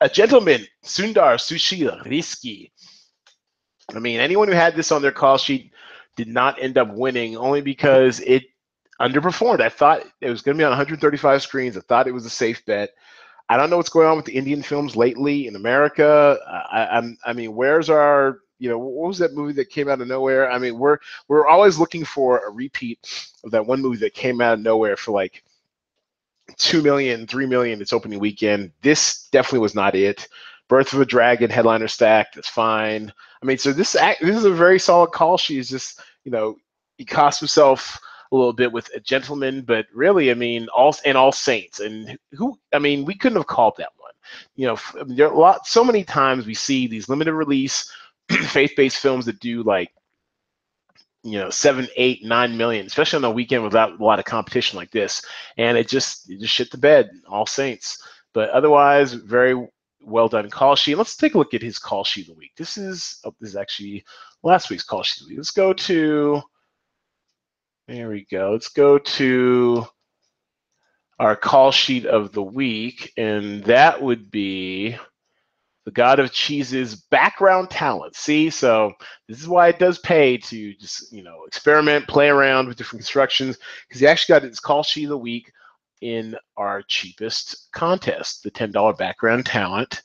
A 0.00 0.08
gentleman, 0.08 0.66
Sundar 0.84 1.36
Susheel 1.36 2.04
Risky. 2.04 2.72
I 3.94 3.98
mean, 3.98 4.18
anyone 4.18 4.48
who 4.48 4.54
had 4.54 4.74
this 4.74 4.90
on 4.90 5.00
their 5.00 5.12
call 5.12 5.38
sheet 5.38 5.72
did 6.16 6.28
not 6.28 6.60
end 6.60 6.76
up 6.76 6.92
winning 6.92 7.36
only 7.36 7.60
because 7.60 8.20
it 8.20 8.44
underperformed. 9.00 9.60
I 9.60 9.68
thought 9.68 10.02
it 10.20 10.30
was 10.30 10.42
going 10.42 10.56
to 10.56 10.60
be 10.60 10.64
on 10.64 10.70
135 10.70 11.42
screens. 11.42 11.76
I 11.76 11.80
thought 11.80 12.08
it 12.08 12.14
was 12.14 12.26
a 12.26 12.30
safe 12.30 12.64
bet. 12.66 12.90
I 13.48 13.56
don't 13.56 13.70
know 13.70 13.76
what's 13.76 13.90
going 13.90 14.08
on 14.08 14.16
with 14.16 14.26
the 14.26 14.36
Indian 14.36 14.62
films 14.62 14.96
lately 14.96 15.46
in 15.46 15.56
America. 15.56 16.38
I, 16.48 16.86
I'm, 16.98 17.16
I 17.24 17.32
mean, 17.32 17.54
where's 17.54 17.88
our 17.88 18.40
you 18.58 18.68
know 18.68 18.78
what 18.78 19.08
was 19.08 19.18
that 19.18 19.34
movie 19.34 19.52
that 19.54 19.68
came 19.70 19.88
out 19.88 20.00
of 20.00 20.08
nowhere? 20.08 20.50
I 20.50 20.58
mean 20.58 20.78
we're 20.78 20.98
we're 21.28 21.46
always 21.46 21.78
looking 21.78 22.04
for 22.04 22.38
a 22.46 22.50
repeat 22.50 23.28
of 23.44 23.50
that 23.50 23.66
one 23.66 23.82
movie 23.82 23.98
that 23.98 24.14
came 24.14 24.40
out 24.40 24.54
of 24.54 24.60
nowhere 24.60 24.96
for 24.96 25.12
like 25.12 25.44
2 26.56 26.82
million 26.82 27.26
3 27.26 27.46
million 27.46 27.80
its 27.80 27.92
opening 27.92 28.18
weekend. 28.18 28.72
This 28.82 29.28
definitely 29.28 29.60
was 29.60 29.74
not 29.74 29.94
it. 29.94 30.28
Birth 30.68 30.92
of 30.92 31.00
a 31.00 31.06
dragon 31.06 31.50
headliner 31.50 31.88
stack 31.88 32.32
that's 32.32 32.48
fine. 32.48 33.12
I 33.42 33.46
mean 33.46 33.58
so 33.58 33.72
this 33.72 33.92
this 33.92 34.36
is 34.36 34.44
a 34.44 34.50
very 34.50 34.78
solid 34.78 35.12
call. 35.12 35.36
She's 35.36 35.68
just 35.68 36.00
you 36.24 36.30
know 36.30 36.56
he 36.96 37.04
cost 37.04 37.40
himself 37.40 38.00
a 38.32 38.36
little 38.36 38.52
bit 38.52 38.72
with 38.72 38.90
a 38.94 39.00
gentleman 39.00 39.62
but 39.62 39.86
really 39.92 40.30
i 40.30 40.34
mean 40.34 40.68
all 40.68 40.94
and 41.04 41.16
all 41.16 41.32
saints. 41.32 41.80
And 41.80 42.18
who 42.32 42.58
i 42.72 42.78
mean 42.78 43.04
we 43.04 43.14
couldn't 43.14 43.36
have 43.36 43.46
called 43.46 43.74
that 43.78 43.92
one. 43.96 44.12
You 44.56 44.68
know 44.68 44.78
um, 45.00 45.14
there 45.14 45.28
are 45.28 45.32
a 45.32 45.38
lot 45.38 45.66
so 45.66 45.84
many 45.84 46.04
times 46.04 46.46
we 46.46 46.54
see 46.54 46.86
these 46.86 47.08
limited 47.08 47.34
release 47.34 47.90
faith-based 48.30 48.98
films 48.98 49.26
that 49.26 49.40
do 49.40 49.62
like 49.62 49.90
you 51.26 51.38
know 51.38 51.50
seven 51.50 51.88
eight 51.96 52.24
nine 52.24 52.56
million 52.56 52.86
especially 52.86 53.16
on 53.18 53.24
a 53.24 53.30
weekend 53.30 53.62
without 53.64 53.98
a 53.98 54.04
lot 54.04 54.18
of 54.18 54.24
competition 54.24 54.76
like 54.78 54.90
this. 54.90 55.22
And 55.58 55.76
it 55.76 55.88
just 55.88 56.30
it 56.30 56.40
just 56.40 56.54
shit 56.54 56.70
the 56.70 56.78
bed 56.78 57.10
all 57.28 57.46
saints. 57.46 58.02
But 58.32 58.50
otherwise 58.50 59.12
very 59.12 59.68
well 60.00 60.28
done. 60.28 60.48
Call 60.50 60.76
sheet 60.76 60.96
let's 60.96 61.16
take 61.16 61.34
a 61.34 61.38
look 61.38 61.52
at 61.52 61.62
his 61.62 61.78
call 61.78 62.04
sheet 62.04 62.28
of 62.28 62.34
the 62.34 62.38
week. 62.38 62.52
This 62.56 62.78
is 62.78 63.18
oh, 63.24 63.34
this 63.40 63.50
is 63.50 63.56
actually 63.56 64.04
last 64.44 64.70
week's 64.70 64.84
call 64.84 65.02
sheet 65.02 65.36
let's 65.36 65.50
go 65.50 65.72
to 65.72 66.40
there 67.88 68.08
we 68.08 68.26
go 68.30 68.52
let's 68.52 68.68
go 68.68 68.98
to 68.98 69.86
our 71.18 71.36
call 71.36 71.70
sheet 71.70 72.04
of 72.04 72.32
the 72.32 72.42
week 72.42 73.12
and 73.16 73.64
that 73.64 74.00
would 74.02 74.30
be 74.30 74.96
the 75.86 75.92
god 75.92 76.18
of 76.18 76.32
cheese's 76.32 76.96
background 76.96 77.70
talent. 77.70 78.16
See, 78.16 78.50
so 78.50 78.92
this 79.28 79.40
is 79.40 79.48
why 79.48 79.68
it 79.68 79.78
does 79.78 80.00
pay 80.00 80.36
to 80.36 80.74
just 80.74 81.12
you 81.12 81.22
know 81.22 81.44
experiment, 81.46 82.08
play 82.08 82.28
around 82.28 82.66
with 82.66 82.76
different 82.76 83.00
constructions 83.00 83.56
because 83.88 84.00
he 84.00 84.06
actually 84.06 84.34
got 84.34 84.42
his 84.42 84.60
call 84.60 84.82
sheet 84.82 85.04
of 85.04 85.10
the 85.10 85.18
week 85.18 85.50
in 86.02 86.36
our 86.56 86.82
cheapest 86.82 87.70
contest, 87.72 88.42
the 88.42 88.50
ten 88.50 88.72
dollar 88.72 88.94
background 88.94 89.46
talent. 89.46 90.02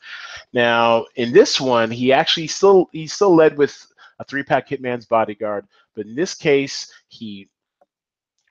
Now 0.54 1.08
in 1.16 1.34
this 1.34 1.60
one, 1.60 1.90
he 1.90 2.14
actually 2.14 2.48
still 2.48 2.88
he 2.92 3.08
still 3.08 3.36
led 3.36 3.58
with 3.58 3.76
a 4.20 4.24
three 4.24 4.44
pack 4.44 4.70
Hitman's 4.70 5.08
Bodyguard, 5.08 5.66
but 5.96 6.06
in 6.06 6.14
this 6.14 6.36
case 6.36 6.94
he 7.08 7.50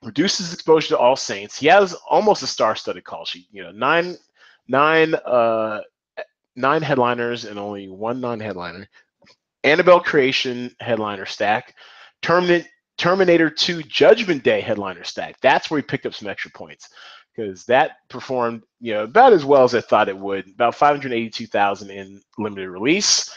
reduces 0.03 0.53
exposure 0.53 0.89
to 0.89 0.97
all 0.97 1.15
saints. 1.15 1.57
He 1.59 1.67
has 1.67 1.93
almost 2.09 2.43
a 2.43 2.47
star-studded 2.47 3.03
call 3.03 3.25
sheet. 3.25 3.47
You 3.51 3.63
know, 3.63 3.71
nine 3.71 4.17
nine 4.67 5.15
uh 5.15 5.81
nine 6.55 6.81
headliners 6.81 7.45
and 7.45 7.59
only 7.59 7.89
one 7.89 8.19
non-headliner. 8.19 8.87
Annabelle 9.63 10.01
Creation 10.01 10.75
headliner 10.79 11.25
stack. 11.25 11.75
Terminator 12.21 12.67
Terminator 12.97 13.49
2 13.49 13.83
Judgment 13.83 14.43
Day 14.43 14.61
headliner 14.61 15.03
stack. 15.03 15.39
That's 15.41 15.71
where 15.71 15.79
he 15.79 15.83
picked 15.83 16.05
up 16.05 16.13
some 16.13 16.27
extra 16.27 16.51
points 16.51 16.89
because 17.35 17.65
that 17.65 18.07
performed, 18.09 18.63
you 18.79 18.93
know, 18.93 19.03
about 19.03 19.33
as 19.33 19.45
well 19.45 19.63
as 19.63 19.73
I 19.73 19.81
thought 19.81 20.09
it 20.09 20.17
would. 20.17 20.47
About 20.49 20.75
582,000 20.75 21.89
in 21.89 22.21
limited 22.37 22.69
release. 22.69 23.33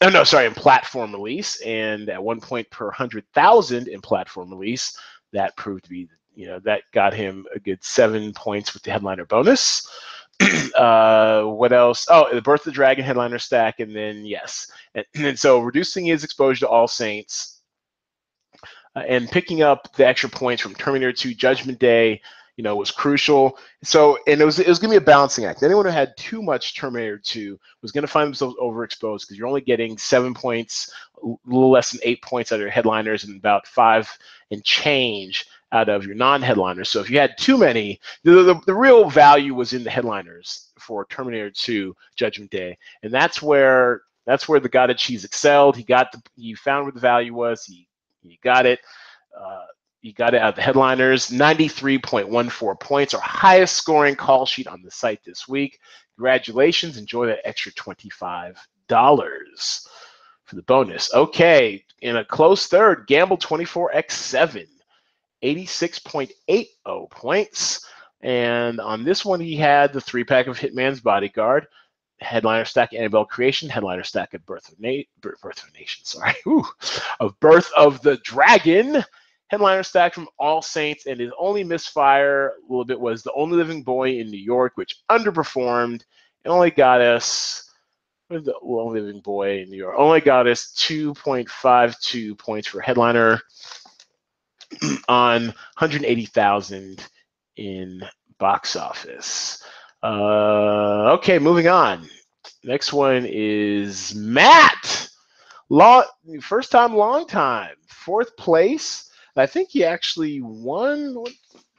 Oh 0.00 0.08
no, 0.08 0.22
sorry, 0.22 0.46
in 0.46 0.54
platform 0.54 1.12
release, 1.12 1.60
and 1.62 2.08
at 2.08 2.22
one 2.22 2.40
point 2.40 2.70
per 2.70 2.92
hundred 2.92 3.24
thousand 3.34 3.88
in 3.88 4.00
platform 4.00 4.50
release, 4.50 4.96
that 5.32 5.56
proved 5.56 5.84
to 5.84 5.90
be, 5.90 6.08
you 6.38 6.46
know, 6.46 6.60
that 6.60 6.82
got 6.92 7.12
him 7.12 7.44
a 7.52 7.58
good 7.58 7.82
seven 7.82 8.32
points 8.32 8.72
with 8.72 8.84
the 8.84 8.92
headliner 8.92 9.24
bonus. 9.24 9.88
uh, 10.76 11.42
what 11.42 11.72
else? 11.72 12.06
Oh, 12.08 12.32
the 12.32 12.40
Birth 12.40 12.60
of 12.60 12.66
the 12.66 12.70
Dragon 12.70 13.04
headliner 13.04 13.40
stack, 13.40 13.80
and 13.80 13.94
then 13.94 14.24
yes, 14.24 14.70
and, 14.94 15.04
and 15.16 15.36
so 15.36 15.58
reducing 15.58 16.06
his 16.06 16.22
exposure 16.22 16.60
to 16.60 16.68
All 16.68 16.86
Saints 16.86 17.60
uh, 18.94 19.00
and 19.00 19.28
picking 19.28 19.62
up 19.62 19.92
the 19.96 20.06
extra 20.06 20.30
points 20.30 20.62
from 20.62 20.76
Terminator 20.76 21.12
2 21.12 21.34
Judgment 21.34 21.80
Day, 21.80 22.22
you 22.56 22.62
know, 22.62 22.76
was 22.76 22.92
crucial. 22.92 23.58
So, 23.82 24.16
and 24.28 24.40
it 24.40 24.44
was 24.44 24.60
it 24.60 24.68
was 24.68 24.78
gonna 24.78 24.92
be 24.92 24.96
a 24.98 25.00
balancing 25.00 25.44
act. 25.44 25.64
Anyone 25.64 25.86
who 25.86 25.90
had 25.90 26.16
too 26.16 26.40
much 26.40 26.76
Terminator 26.76 27.18
2 27.18 27.58
was 27.82 27.90
gonna 27.90 28.06
find 28.06 28.28
themselves 28.28 28.54
overexposed 28.62 29.22
because 29.22 29.36
you're 29.36 29.48
only 29.48 29.60
getting 29.60 29.98
seven 29.98 30.34
points, 30.34 30.88
a 31.20 31.34
little 31.46 31.72
less 31.72 31.90
than 31.90 32.00
eight 32.04 32.22
points 32.22 32.52
out 32.52 32.56
of 32.56 32.60
your 32.60 32.70
headliners, 32.70 33.24
and 33.24 33.36
about 33.36 33.66
five 33.66 34.08
and 34.52 34.62
change 34.64 35.46
out 35.72 35.88
of 35.88 36.06
your 36.06 36.14
non-headliners. 36.14 36.88
So 36.88 37.00
if 37.00 37.10
you 37.10 37.18
had 37.18 37.36
too 37.38 37.58
many, 37.58 38.00
the, 38.24 38.42
the, 38.42 38.60
the, 38.66 38.74
real 38.74 39.10
value 39.10 39.54
was 39.54 39.72
in 39.72 39.84
the 39.84 39.90
headliners 39.90 40.70
for 40.78 41.06
Terminator 41.06 41.50
2 41.50 41.94
Judgment 42.16 42.50
Day, 42.50 42.76
and 43.02 43.12
that's 43.12 43.42
where 43.42 44.02
that's 44.26 44.48
where 44.48 44.60
the 44.60 44.68
God 44.68 44.90
of 44.90 44.96
Cheese 44.96 45.24
excelled. 45.24 45.76
He 45.76 45.82
got 45.82 46.12
the 46.12 46.22
he 46.36 46.54
found 46.54 46.84
where 46.84 46.92
the 46.92 47.00
value 47.00 47.34
was. 47.34 47.64
He 47.64 47.88
he 48.22 48.38
got 48.42 48.66
it. 48.66 48.80
Uh, 49.38 49.64
he 50.00 50.12
got 50.12 50.34
it 50.34 50.40
out 50.40 50.50
of 50.50 50.54
the 50.54 50.62
headliners. 50.62 51.28
93.14 51.28 52.78
points, 52.78 53.14
our 53.14 53.20
highest 53.20 53.74
scoring 53.74 54.14
call 54.14 54.46
sheet 54.46 54.68
on 54.68 54.80
the 54.82 54.90
site 54.90 55.20
this 55.24 55.48
week. 55.48 55.80
Congratulations! 56.16 56.96
Enjoy 56.96 57.26
that 57.26 57.46
extra 57.46 57.72
twenty-five 57.72 58.58
dollars 58.88 59.86
for 60.44 60.56
the 60.56 60.62
bonus. 60.62 61.12
Okay, 61.14 61.84
in 62.00 62.16
a 62.16 62.24
close 62.24 62.66
third, 62.66 63.06
Gamble 63.06 63.36
24x7 63.38 64.66
86.80 65.42 67.10
points. 67.10 67.86
And 68.22 68.80
on 68.80 69.04
this 69.04 69.24
one, 69.24 69.40
he 69.40 69.56
had 69.56 69.92
the 69.92 70.00
three 70.00 70.24
pack 70.24 70.46
of 70.48 70.58
Hitman's 70.58 71.00
Bodyguard, 71.00 71.66
headliner 72.20 72.64
stack 72.64 72.92
Annabelle 72.92 73.24
Creation, 73.24 73.68
headliner 73.68 74.02
stack 74.02 74.34
of 74.34 74.44
Birth 74.44 74.68
of, 74.72 74.80
Na- 74.80 75.02
Birth 75.20 75.62
of 75.62 75.72
Nation, 75.74 76.04
sorry, 76.04 76.34
Ooh. 76.46 76.64
of 77.20 77.38
Birth 77.38 77.70
of 77.76 78.02
the 78.02 78.16
Dragon, 78.18 79.04
headliner 79.48 79.84
stack 79.84 80.14
from 80.14 80.28
All 80.38 80.62
Saints, 80.62 81.06
and 81.06 81.20
his 81.20 81.30
only 81.38 81.62
misfire 81.62 82.48
a 82.48 82.52
little 82.68 82.84
bit 82.84 82.98
was 82.98 83.22
the 83.22 83.32
only 83.34 83.56
living 83.56 83.82
boy 83.82 84.18
in 84.18 84.30
New 84.30 84.36
York, 84.42 84.72
which 84.74 84.96
underperformed 85.10 86.02
and 86.44 86.52
only 86.52 86.70
got 86.70 87.00
us. 87.00 87.64
The 88.30 88.52
only 88.62 89.00
living 89.00 89.22
boy 89.22 89.60
in 89.60 89.70
New 89.70 89.78
York 89.78 89.94
only 89.96 90.20
got 90.20 90.46
us 90.46 90.74
2.52 90.76 92.36
points 92.36 92.68
for 92.68 92.82
headliner 92.82 93.40
on 95.08 95.46
180,000 95.46 97.04
in 97.56 98.02
box 98.38 98.76
office. 98.76 99.62
Uh, 100.02 101.12
okay, 101.14 101.38
moving 101.38 101.68
on. 101.68 102.08
Next 102.64 102.92
one 102.92 103.26
is 103.28 104.14
Matt. 104.14 105.08
Long, 105.70 106.04
first 106.40 106.70
time, 106.70 106.94
long 106.94 107.26
time. 107.26 107.74
Fourth 107.88 108.36
place. 108.36 109.10
I 109.36 109.46
think 109.46 109.70
he 109.70 109.84
actually 109.84 110.40
won. 110.42 111.24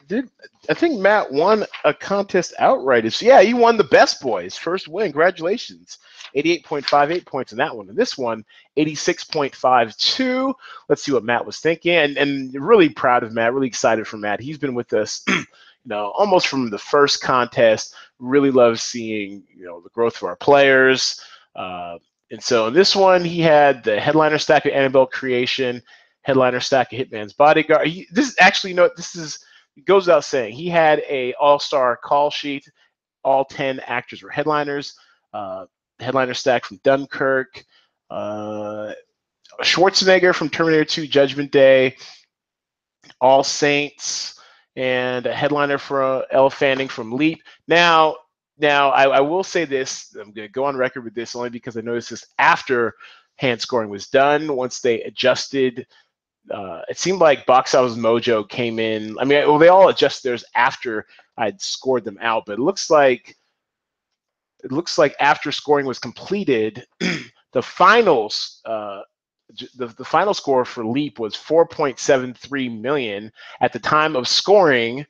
Did 0.10 0.28
I 0.68 0.74
think 0.74 1.00
Matt 1.00 1.32
won 1.32 1.66
a 1.86 1.94
contest 1.94 2.54
outright? 2.58 3.12
So 3.14 3.28
yeah, 3.28 3.42
he 3.44 3.54
won 3.54 3.78
the 3.78 3.84
Best 3.84 4.22
Boys 4.22 4.58
first 4.58 4.88
win. 4.88 5.12
Congratulations. 5.12 6.00
88.58 6.36 7.26
points 7.26 7.52
in 7.52 7.60
that 7.60 7.76
one. 7.76 7.90
And 7.90 7.98
this 7.98 8.18
one, 8.18 8.44
86.52. 8.78 10.54
Let's 10.90 11.04
see 11.04 11.12
what 11.12 11.24
Matt 11.24 11.46
was 11.46 11.60
thinking. 11.60 11.96
And, 11.96 12.18
and 12.18 12.54
really 12.56 12.90
proud 12.90 13.24
of 13.24 13.34
Matt, 13.34 13.54
really 13.54 13.68
excited 13.68 14.08
for 14.08 14.18
Matt. 14.18 14.42
He's 14.42 14.58
been 14.58 14.74
with 14.74 14.94
us, 14.94 15.24
you 15.30 15.46
know, 15.86 16.12
almost 16.18 16.48
from 16.48 16.72
the 16.72 16.78
first 16.80 17.22
contest. 17.22 17.94
Really 18.18 18.52
love 18.52 18.82
seeing, 18.82 19.44
you 19.56 19.66
know, 19.66 19.80
the 19.80 19.90
growth 19.90 20.18
of 20.18 20.24
our 20.24 20.36
players. 20.36 21.22
Uh, 21.56 22.00
and 22.32 22.42
so 22.42 22.68
in 22.68 22.74
this 22.74 22.96
one, 22.96 23.24
he 23.24 23.42
had 23.42 23.84
the 23.84 24.00
headliner 24.00 24.40
stack 24.40 24.66
of 24.66 24.72
Annabelle 24.72 25.08
Creation, 25.08 25.84
headliner 26.22 26.60
stack 26.60 26.92
of 26.94 27.00
Hitman's 27.00 27.34
Bodyguard. 27.34 27.88
He, 27.88 28.08
this 28.12 28.28
is 28.28 28.36
actually, 28.40 28.72
you 28.72 28.76
know, 28.76 28.90
this 28.96 29.16
is 29.16 29.46
goes 29.86 30.08
without 30.08 30.26
saying. 30.26 30.54
He 30.54 30.70
had 30.70 31.04
a 31.10 31.34
all-star 31.34 31.98
call 31.98 32.30
sheet. 32.30 32.70
All 33.24 33.46
ten 33.46 33.80
actors 33.82 34.22
were 34.24 34.30
headliners. 34.30 34.94
Uh, 35.34 35.66
headliner 36.00 36.34
stack 36.34 36.66
from 36.66 36.80
Dunkirk. 36.84 37.64
Uh, 38.10 38.94
Schwarzenegger 39.62 40.34
from 40.34 40.50
Terminator 40.50 40.86
2 40.86 41.08
Judgment 41.08 41.52
Day. 41.52 41.96
All 43.22 43.44
Saints 43.44 44.40
and 44.76 45.26
a 45.26 45.34
headliner 45.34 45.78
for 45.78 46.26
Elle 46.32 46.50
Fanning 46.50 46.88
from 46.88 47.12
Leap. 47.12 47.42
Now, 47.68 48.16
now 48.58 48.90
I, 48.92 49.18
I 49.18 49.20
will 49.20 49.44
say 49.44 49.66
this. 49.66 50.16
I'm 50.16 50.32
going 50.32 50.48
to 50.48 50.50
go 50.50 50.66
on 50.66 50.78
record 50.78 51.04
with 51.04 51.14
this 51.14 51.36
only 51.36 51.50
because 51.50 51.76
I 51.76 51.82
noticed 51.82 52.12
this 52.12 52.26
after 52.38 52.96
hand 53.38 53.60
scoring 53.60 53.90
was 53.90 54.08
done. 54.08 54.56
Once 54.56 54.80
they 54.80 55.02
adjusted, 55.04 55.86
uh, 56.52 56.82
it 56.90 56.98
seemed 56.98 57.20
like 57.20 57.46
Box 57.46 57.74
Office 57.74 57.98
Mojo 57.98 58.48
came 58.48 58.80
in. 58.80 59.18
I 59.20 59.26
mean, 59.26 59.48
well, 59.48 59.58
they 59.58 59.70
all 59.70 59.90
adjust 59.90 60.24
theirs 60.24 60.44
after 60.56 61.06
I'd 61.38 61.62
scored 61.62 62.04
them 62.04 62.18
out, 62.22 62.44
but 62.46 62.54
it 62.54 62.60
looks 62.60 62.90
like 62.90 63.36
it 64.64 64.72
looks 64.72 64.98
like 64.98 65.16
after 65.20 65.52
scoring 65.52 65.86
was 65.86 66.00
completed, 66.00 66.86
the 67.54 67.62
finals 67.62 68.62
uh, 68.66 69.02
the, 69.76 69.88
the 69.88 70.06
final 70.06 70.34
score 70.34 70.66
for 70.66 70.86
Leap 70.86 71.20
was 71.20 71.36
4.73 71.36 72.80
million. 72.80 73.32
At 73.62 73.74
the 73.74 73.80
time 73.80 74.16
of 74.16 74.28
scoring, 74.28 75.06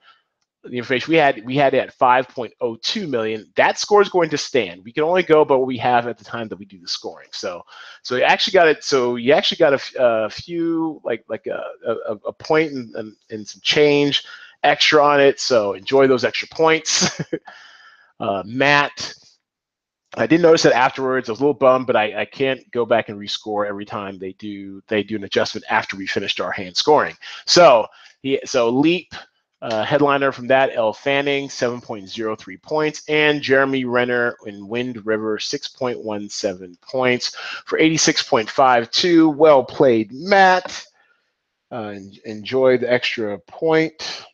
the 0.64 0.78
information 0.78 1.12
we 1.12 1.18
had, 1.18 1.46
we 1.46 1.56
had 1.56 1.74
it 1.74 1.80
at 1.80 1.98
5.02 1.98 3.10
million. 3.10 3.52
That 3.56 3.80
score 3.80 4.02
is 4.02 4.10
going 4.10 4.30
to 4.30 4.38
stand. 4.38 4.84
We 4.84 4.92
can 4.92 5.04
only 5.04 5.24
go 5.24 5.46
by 5.46 5.56
what 5.56 5.68
we 5.68 5.78
have 5.78 6.08
at 6.08 6.18
the 6.18 6.26
time 6.26 6.48
that 6.50 6.58
we 6.58 6.66
do 6.66 6.80
the 6.80 6.88
scoring. 6.88 7.30
So, 7.32 7.64
so 8.04 8.16
you 8.16 8.24
actually 8.24 8.54
got 8.54 8.68
it. 8.68 8.84
So 8.84 9.16
you 9.16 9.34
actually 9.34 9.58
got 9.58 9.74
a, 9.74 10.26
a 10.26 10.30
few, 10.30 11.02
like 11.04 11.24
like 11.30 11.48
a, 11.48 11.64
a, 11.88 12.16
a 12.28 12.34
point 12.34 12.74
and, 12.74 13.16
and, 13.30 13.48
some 13.48 13.62
change 13.64 14.26
extra 14.64 15.04
on 15.04 15.22
it. 15.22 15.40
So 15.40 15.74
enjoy 15.74 16.08
those 16.08 16.26
extra 16.26 16.48
points. 16.50 17.22
uh, 18.20 18.44
Matt 18.46 19.14
I 20.18 20.26
did 20.26 20.42
notice 20.42 20.64
that 20.64 20.74
afterwards. 20.74 21.30
I 21.30 21.34
was 21.34 21.40
a 21.40 21.44
little 21.44 21.54
bummed, 21.54 21.86
but 21.86 21.96
I, 21.96 22.22
I 22.22 22.26
can't 22.26 22.70
go 22.72 22.86
back 22.86 23.10
and 23.10 23.20
rescore 23.20 23.68
every 23.68 23.86
time 23.86 24.18
they 24.18 24.34
do 24.34 24.82
they 24.88 25.04
do 25.04 25.16
an 25.16 25.24
adjustment 25.24 25.66
after 25.70 25.96
we 25.96 26.08
finished 26.08 26.42
our 26.42 26.52
hand 26.52 26.76
scoring. 26.76 27.16
So 27.46 27.88
he 28.22 28.40
so 28.44 28.70
leap 28.70 29.14
uh, 29.62 29.84
headliner 29.84 30.32
from 30.32 30.48
that 30.48 30.72
Elle 30.74 30.94
Fanning 30.94 31.50
7.03 31.50 32.62
points 32.62 33.04
and 33.10 33.42
Jeremy 33.42 33.86
Renner 33.86 34.38
in 34.46 34.68
Wind 34.68 35.06
River 35.06 35.38
6.17 35.38 36.82
points 36.82 37.36
for 37.66 37.78
86.52. 37.80 39.36
Well 39.36 39.64
played, 39.64 40.12
Matt. 40.14 40.86
Uh, 41.72 41.96
enjoy 42.26 42.78
the 42.78 42.92
extra 42.92 43.38
point. 43.40 44.26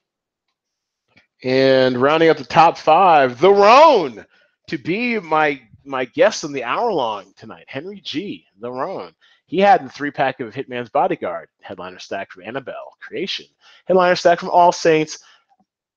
And 1.43 1.97
rounding 1.97 2.29
up 2.29 2.37
the 2.37 2.43
top 2.45 2.77
five, 2.77 3.39
the 3.39 3.51
Roan 3.51 4.25
to 4.67 4.77
be 4.77 5.19
my 5.19 5.61
my 5.83 6.05
guest 6.05 6.43
on 6.43 6.51
the 6.51 6.63
hour 6.63 6.91
long 6.91 7.31
tonight, 7.37 7.65
Henry 7.67 8.01
G. 8.03 8.45
The 8.59 8.71
Roan. 8.71 9.13
He 9.47 9.59
had 9.59 9.85
the 9.85 9.89
three 9.89 10.11
pack 10.11 10.39
of 10.39 10.53
Hitman's 10.53 10.89
Bodyguard, 10.89 11.49
headliner 11.61 11.99
stack 11.99 12.31
from 12.31 12.43
Annabelle 12.43 12.93
Creation, 12.99 13.45
headliner 13.85 14.15
stack 14.15 14.39
from 14.39 14.49
All 14.49 14.71
Saints, 14.71 15.19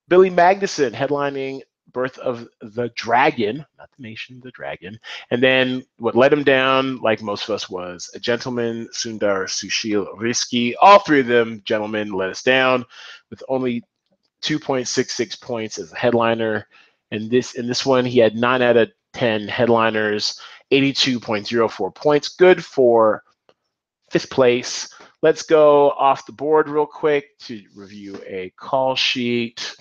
Billy 0.08 0.30
Magnussen 0.30 0.92
headlining 0.92 1.62
Birth 1.92 2.18
of 2.18 2.46
the 2.61 2.90
Dragon, 2.94 3.64
not 3.78 3.88
the 3.96 4.02
nation, 4.02 4.40
the 4.44 4.50
dragon. 4.50 4.98
And 5.30 5.42
then 5.42 5.82
what 5.98 6.14
let 6.14 6.32
him 6.32 6.44
down, 6.44 6.98
like 6.98 7.22
most 7.22 7.48
of 7.48 7.54
us, 7.54 7.70
was 7.70 8.11
a 8.14 8.18
gentleman, 8.18 8.88
Sundar 8.92 9.46
Susheel 9.46 10.06
Risky. 10.18 10.76
All 10.76 10.98
three 10.98 11.20
of 11.20 11.26
them 11.26 11.62
gentlemen 11.64 12.12
let 12.12 12.28
us 12.28 12.42
down 12.42 12.84
with 13.30 13.42
only 13.48 13.82
2.66 14.42 15.40
points 15.40 15.78
as 15.78 15.92
a 15.92 15.96
headliner. 15.96 16.66
And 17.11 17.30
this 17.30 17.54
in 17.54 17.66
this 17.66 17.87
one, 17.87 18.04
he 18.04 18.18
had 18.18 18.37
nine 18.37 18.61
out 18.61 18.76
of 18.76 18.90
10 19.14 19.48
headliners, 19.48 20.38
82.04 20.70 21.94
points. 21.94 22.28
Good 22.28 22.62
for 22.62 23.22
fifth 24.11 24.31
place. 24.31 24.92
Let's 25.23 25.42
go 25.42 25.90
off 25.90 26.27
the 26.27 26.33
board 26.33 26.68
real 26.68 26.87
quick 26.87 27.38
to 27.40 27.62
review 27.75 28.21
a 28.27 28.53
call 28.57 28.94
sheet. 28.94 29.75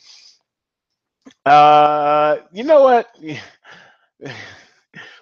Uh, 1.46 2.38
you 2.52 2.63
know 2.63 2.84
what? 2.84 3.16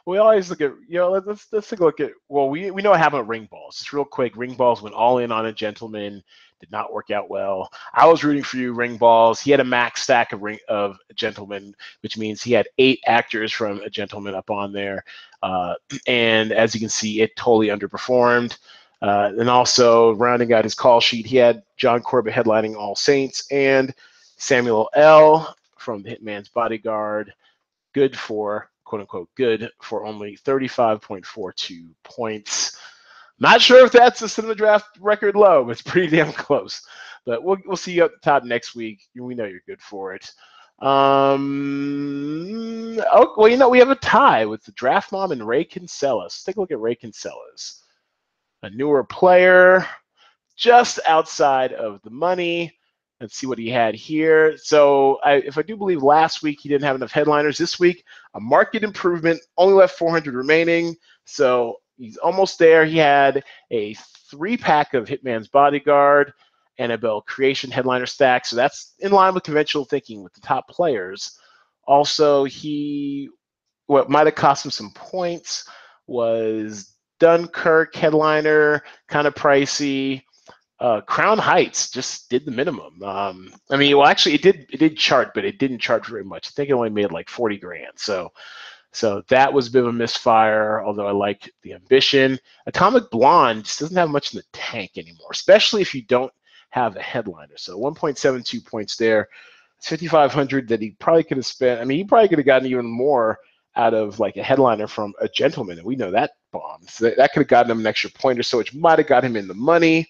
we 0.06 0.18
always 0.18 0.50
look 0.50 0.62
at 0.62 0.72
you 0.88 1.00
know 1.00 1.10
let's 1.10 1.48
let's 1.52 1.68
take 1.68 1.80
a 1.80 1.84
look 1.84 2.00
at 2.00 2.12
well 2.30 2.48
we 2.48 2.70
we 2.72 2.82
know 2.82 2.94
happened 2.94 3.22
with 3.22 3.30
ring 3.30 3.48
balls. 3.52 3.78
Just 3.78 3.92
real 3.92 4.06
quick, 4.06 4.38
ring 4.38 4.54
balls 4.54 4.82
went 4.82 4.96
all 4.96 5.18
in 5.18 5.32
on 5.32 5.48
a 5.48 5.54
gentleman 5.54 6.24
did 6.60 6.72
not 6.72 6.94
work 6.94 7.12
out 7.12 7.30
well. 7.30 7.72
I 7.94 8.08
was 8.08 8.24
rooting 8.24 8.44
for 8.44 8.58
you, 8.58 8.74
Ring 8.74 8.98
Balls. 8.98 9.40
He 9.40 9.52
had 9.52 9.60
a 9.60 9.66
max 9.66 10.04
stack 10.04 10.32
of 10.32 10.42
ring 10.42 10.60
of 10.68 10.98
Gentleman, 11.14 11.76
which 12.02 12.18
means 12.18 12.42
he 12.42 12.54
had 12.54 12.68
eight 12.78 13.00
actors 13.06 13.52
from 13.52 13.82
a 13.82 13.90
Gentleman 13.90 14.36
up 14.36 14.50
on 14.50 14.72
there. 14.72 15.04
Uh, 15.44 15.76
and 16.08 16.52
as 16.52 16.74
you 16.74 16.80
can 16.80 16.90
see, 16.90 17.22
it 17.22 17.36
totally 17.36 17.68
underperformed. 17.68 18.58
Uh, 19.06 19.32
and 19.38 19.50
also 19.52 20.14
rounding 20.14 20.52
out 20.52 20.64
his 20.64 20.74
call 20.74 21.00
sheet, 21.00 21.28
he 21.28 21.38
had 21.38 21.62
John 21.78 22.02
Corbett 22.02 22.34
headlining 22.34 22.76
All 22.76 22.96
Saints 22.96 23.46
and 23.52 23.94
Samuel 24.38 24.90
L. 24.96 25.56
from 25.78 26.02
the 26.02 26.10
Hitman's 26.10 26.50
Bodyguard. 26.50 27.32
Good 27.94 28.18
for 28.18 28.72
quote 28.84 29.02
unquote 29.02 29.30
good 29.36 29.70
for 29.80 30.06
only 30.06 30.38
35.42 30.38 31.90
points. 32.04 32.80
Not 33.40 33.62
sure 33.62 33.86
if 33.86 33.92
that's 33.92 34.24
a 34.24 34.30
cinema 34.30 34.56
draft 34.56 34.98
record 35.00 35.36
low, 35.36 35.66
but 35.66 35.72
it's 35.72 35.82
pretty 35.84 36.08
damn 36.16 36.32
close. 36.34 36.82
But 37.26 37.44
we'll 37.44 37.58
we'll 37.66 37.78
see 37.78 37.94
you 37.94 38.04
the 38.04 38.14
top 38.24 38.44
next 38.44 38.74
week. 38.76 39.02
We 39.16 39.36
know 39.36 39.46
you're 39.46 39.60
good 39.68 39.82
for 39.82 40.16
it. 40.16 40.32
Um, 40.80 41.40
oh, 43.12 43.34
well, 43.38 43.48
you 43.50 43.58
know, 43.58 43.70
we 43.70 43.78
have 43.80 43.92
a 43.92 43.96
tie 43.96 44.46
with 44.46 44.64
the 44.64 44.72
draft 44.74 45.12
mom 45.12 45.32
and 45.32 45.48
Ray 45.48 45.64
Kinselas. 45.64 46.22
Let's 46.22 46.44
take 46.44 46.58
a 46.58 46.60
look 46.60 46.72
at 46.72 46.80
Ray 46.80 46.96
Kinselas, 46.96 47.82
a 48.66 48.70
newer 48.72 49.04
player, 49.04 49.86
just 50.58 51.00
outside 51.06 51.72
of 51.74 52.02
the 52.04 52.10
money. 52.10 52.76
Let's 53.22 53.38
see 53.38 53.48
what 53.48 53.60
he 53.60 53.70
had 53.70 53.96
here. 53.96 54.58
So, 54.58 55.20
I, 55.24 55.36
if 55.36 55.58
I 55.58 55.62
do 55.62 55.78
believe 55.78 56.02
last 56.02 56.44
week 56.44 56.60
he 56.60 56.68
didn't 56.68 56.84
have 56.84 56.96
enough 56.96 57.12
headliners, 57.12 57.58
this 57.58 57.80
week 57.80 58.04
a 58.34 58.40
market 58.40 58.84
improvement, 58.84 59.40
only 59.58 59.76
left 59.76 59.98
400 59.98 60.34
remaining. 60.34 60.96
So 61.26 61.78
he's 61.98 62.18
almost 62.18 62.60
there. 62.60 62.86
He 62.86 62.98
had 62.98 63.44
a 63.72 63.94
three 64.30 64.58
pack 64.58 64.94
of 64.96 65.08
Hitman's 65.08 65.48
Bodyguard, 65.48 66.34
Annabelle 66.80 67.22
Creation 67.22 67.72
headliner 67.72 68.08
stack. 68.08 68.46
So 68.46 68.56
that's 68.56 68.96
in 69.00 69.12
line 69.12 69.34
with 69.34 69.44
conventional 69.44 69.86
thinking 69.86 70.24
with 70.24 70.34
the 70.34 70.42
top 70.42 70.68
players. 70.68 71.40
Also, 71.88 72.44
he 72.44 73.30
what 73.88 74.10
might 74.10 74.26
have 74.26 74.36
cost 74.36 74.66
him 74.66 74.72
some 74.72 74.92
points 74.92 75.70
was 76.08 76.95
Dunkirk 77.20 77.96
headliner, 77.96 78.84
kind 79.08 79.28
of 79.28 79.36
pricey. 79.36 80.24
Uh, 80.80 81.02
Crown 81.02 81.38
Heights 81.38 81.90
just 81.90 82.30
did 82.30 82.46
the 82.46 82.52
minimum. 82.52 83.02
Um, 83.02 83.54
I 83.70 83.78
mean, 83.78 83.98
well, 83.98 84.08
actually, 84.08 84.36
it 84.36 84.42
did 84.42 84.68
it 84.70 84.78
did 84.78 84.98
chart, 84.98 85.34
but 85.34 85.46
it 85.46 85.58
didn't 85.58 85.80
chart 85.80 86.06
very 86.06 86.24
much. 86.24 86.48
I 86.48 86.52
think 86.52 86.70
it 86.70 86.74
only 86.74 86.90
made 86.90 87.12
like 87.12 87.30
forty 87.30 87.58
grand. 87.58 87.94
So 87.96 88.32
so 88.96 89.24
that 89.28 89.52
was 89.52 89.68
a 89.68 89.72
bit 89.72 89.84
of 89.84 89.90
a 89.90 89.94
misfire, 89.94 90.82
although 90.82 91.06
I 91.06 91.12
like 91.12 91.52
the 91.64 91.74
ambition. 91.74 92.40
Atomic 92.66 93.12
Blonde 93.12 93.66
just 93.66 93.82
doesn't 93.82 93.98
have 93.98 94.10
much 94.10 94.34
in 94.34 94.38
the 94.38 94.46
tank 94.54 94.92
anymore, 94.98 95.32
especially 95.32 95.82
if 95.82 95.94
you 95.94 96.02
don't 96.04 96.32
have 96.70 96.96
a 96.96 97.02
headliner. 97.02 97.58
So 97.58 97.78
1.72 97.78 98.66
points 98.66 98.96
there. 98.96 99.28
It's 99.78 99.90
5,500 99.90 100.70
that 100.70 100.82
he 100.82 100.92
probably 100.92 101.26
could 101.26 101.36
have 101.36 101.46
spent. 101.46 101.82
I 101.82 101.84
mean, 101.84 101.98
he 101.98 102.04
probably 102.06 102.30
could 102.30 102.38
have 102.38 102.46
gotten 102.46 102.70
even 102.70 102.86
more 102.86 103.38
out 103.76 103.94
of 103.94 104.20
like 104.20 104.38
a 104.38 104.44
headliner 104.44 104.88
from 104.88 105.14
a 105.20 105.28
gentleman, 105.28 105.78
and 105.78 105.86
we 105.86 105.96
know 105.96 106.12
that 106.12 106.32
bomb. 106.52 106.82
So 106.88 107.06
that, 107.06 107.18
that 107.18 107.34
could 107.34 107.42
have 107.42 107.48
gotten 107.48 107.72
him 107.72 107.80
an 107.80 107.88
extra 107.88 108.10
point 108.10 108.40
or 108.40 108.44
so, 108.44 108.58
which 108.58 108.74
might 108.74 109.00
have 109.00 109.08
got 109.08 109.24
him 109.24 109.36
in 109.36 109.48
the 109.48 109.54
money. 109.54 110.08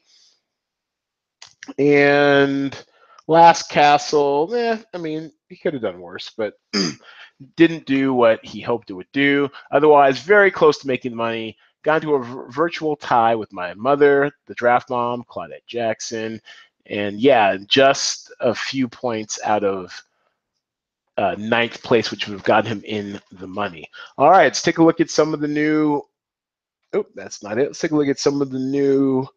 And 1.80 2.78
Last 3.28 3.69
Castle, 3.69 4.54
eh, 4.54 4.78
I 4.93 4.97
mean, 4.97 5.32
he 5.49 5.56
could 5.56 5.73
have 5.73 5.82
done 5.82 5.99
worse, 5.99 6.32
but 6.38 6.54
didn't 7.56 7.86
do 7.86 8.13
what 8.13 8.43
he 8.45 8.62
hoped 8.62 8.89
it 8.89 8.93
would 8.93 9.12
do. 9.13 9.49
Otherwise, 9.71 10.19
very 10.19 10.51
close 10.51 10.78
to 10.80 10.88
making 10.88 11.12
the 11.12 11.17
money. 11.17 11.58
Got 11.84 12.04
into 12.04 12.15
a 12.15 12.51
virtual 12.51 12.95
tie 12.95 13.36
with 13.36 13.54
my 13.54 13.73
mother, 13.75 14.32
the 14.47 14.56
draft 14.56 14.89
mom, 14.89 15.23
Claudette 15.30 15.65
Jackson. 15.67 16.41
And 16.88 17.19
yeah, 17.19 17.58
just 17.67 18.32
a 18.39 18.54
few 18.54 18.88
points 18.88 19.39
out 19.43 19.63
of 19.63 20.04
uh, 21.17 21.36
ninth 21.38 21.82
place, 21.84 22.12
which 22.12 22.28
would 22.28 22.34
have 22.34 22.43
gotten 22.43 22.71
him 22.71 22.84
in 22.86 23.21
the 23.32 23.47
money. 23.47 23.88
All 24.17 24.30
right, 24.30 24.45
let's 24.45 24.62
take 24.62 24.80
a 24.80 24.84
look 24.84 24.99
at 24.99 25.10
some 25.10 25.34
of 25.34 25.39
the 25.39 25.47
new. 25.47 26.01
Oh, 26.93 27.06
that's 27.15 27.43
not 27.43 27.58
it. 27.58 27.67
Let's 27.67 27.80
take 27.80 27.91
a 27.91 27.95
look 27.95 28.08
at 28.08 28.19
some 28.19 28.41
of 28.41 28.51
the 28.51 28.60
new. 28.60 29.28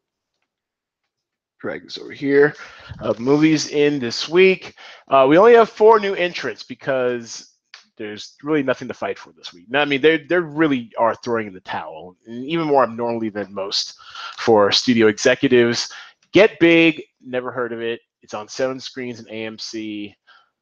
Drag 1.61 1.83
this 1.83 1.99
over 1.99 2.13
here. 2.13 2.55
Of 3.01 3.19
movies 3.19 3.69
in 3.71 3.99
this 3.99 4.29
week. 4.29 4.75
Uh, 5.09 5.27
we 5.29 5.39
only 5.39 5.55
have 5.55 5.69
four 5.69 5.99
new 5.99 6.15
entrants 6.15 6.63
because 6.63 7.55
there's 7.97 8.37
really 8.45 8.63
nothing 8.63 8.87
to 8.89 8.95
fight 8.95 9.19
for 9.19 9.33
this 9.33 9.53
week. 9.53 9.67
Now, 9.69 9.81
I 9.81 9.85
mean, 9.85 10.01
they 10.01 10.19
they 10.19 10.39
really 10.39 10.93
are 10.99 11.17
throwing 11.17 11.49
in 11.49 11.53
the 11.53 11.61
towel, 11.61 12.17
even 12.29 12.67
more 12.67 12.85
abnormally 12.85 13.29
than 13.29 13.53
most 13.53 13.99
for 14.37 14.71
studio 14.73 15.09
executives. 15.09 15.91
Get 16.33 16.61
Big, 16.61 17.03
never 17.21 17.51
heard 17.51 17.73
of 17.73 17.81
it. 17.81 18.01
It's 18.23 18.35
on 18.35 18.49
seven 18.49 18.79
screens 18.79 19.21
in 19.21 19.27
AMC. 19.27 20.15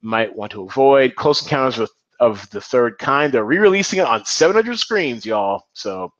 Might 0.02 0.34
want 0.34 0.52
to 0.52 0.62
avoid. 0.62 1.16
Close 1.16 1.42
Encounters 1.42 1.78
of, 1.78 1.90
of 2.20 2.50
the 2.50 2.60
Third 2.60 2.98
Kind. 2.98 3.32
They're 3.32 3.44
re-releasing 3.44 3.98
it 3.98 4.06
on 4.06 4.24
700 4.24 4.78
screens, 4.78 5.26
y'all. 5.26 5.66
So, 5.72 6.12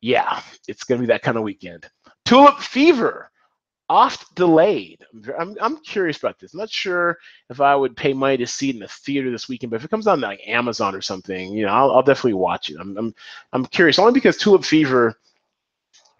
yeah, 0.00 0.40
it's 0.66 0.84
gonna 0.84 1.00
be 1.00 1.06
that 1.06 1.22
kind 1.22 1.36
of 1.36 1.42
weekend. 1.42 1.88
Tulip 2.24 2.58
Fever, 2.60 3.30
oft 3.88 4.34
delayed. 4.34 5.04
I'm, 5.38 5.56
I'm 5.60 5.78
curious 5.78 6.18
about 6.18 6.38
this. 6.38 6.52
I'm 6.52 6.60
not 6.60 6.70
sure 6.70 7.18
if 7.50 7.60
I 7.60 7.74
would 7.74 7.96
pay 7.96 8.12
money 8.12 8.36
to 8.36 8.46
see 8.46 8.70
it 8.70 8.76
in 8.76 8.80
the 8.80 8.88
theater 8.88 9.30
this 9.30 9.48
weekend, 9.48 9.70
but 9.70 9.76
if 9.76 9.84
it 9.84 9.90
comes 9.90 10.06
on 10.06 10.20
like 10.20 10.40
Amazon 10.46 10.94
or 10.94 11.00
something, 11.00 11.52
you 11.52 11.64
know, 11.64 11.72
I'll, 11.72 11.90
I'll 11.92 12.02
definitely 12.02 12.34
watch 12.34 12.70
it. 12.70 12.76
I'm, 12.78 12.96
I'm, 12.98 13.14
I'm 13.52 13.66
curious 13.66 13.98
only 13.98 14.12
because 14.12 14.36
Tulip 14.36 14.64
Fever 14.64 15.18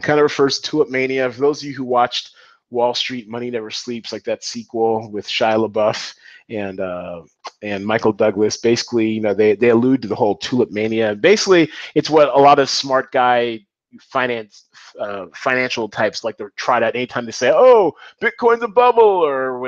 kind 0.01 0.19
of 0.19 0.23
refers 0.23 0.59
to 0.59 0.71
Tulip 0.71 0.91
Mania. 0.91 1.31
For 1.31 1.41
those 1.41 1.63
of 1.63 1.69
you 1.69 1.75
who 1.75 1.85
watched 1.85 2.35
Wall 2.71 2.95
Street 2.95 3.29
Money 3.29 3.51
Never 3.51 3.71
Sleeps, 3.71 4.13
like 4.13 4.25
that 4.25 4.45
sequel 4.45 5.11
with 5.11 5.27
Shia 5.27 5.69
LaBeouf 5.69 6.15
and 6.51 6.81
uh, 6.81 7.23
and 7.63 7.85
Michael 7.85 8.13
Douglas, 8.13 8.57
basically, 8.57 9.09
you 9.09 9.21
know, 9.21 9.35
they 9.35 9.55
they 9.55 9.71
allude 9.71 10.03
to 10.03 10.09
the 10.09 10.15
whole 10.15 10.37
Tulip 10.37 10.71
Mania. 10.71 11.15
Basically, 11.15 11.71
it's 11.95 12.11
what 12.11 12.29
a 12.29 12.41
lot 12.41 12.59
of 12.59 12.69
smart 12.69 13.13
guy 13.13 13.61
finance 14.01 14.65
uh, 14.99 15.27
financial 15.35 15.89
types 15.89 16.25
like 16.25 16.37
to 16.39 16.51
try 16.57 16.81
that 16.81 16.95
anytime 16.95 17.25
they 17.25 17.33
say, 17.33 17.51
"Oh, 17.53 17.95
Bitcoin's 18.21 18.63
a 18.63 18.69
bubble," 18.69 19.03
or 19.03 19.59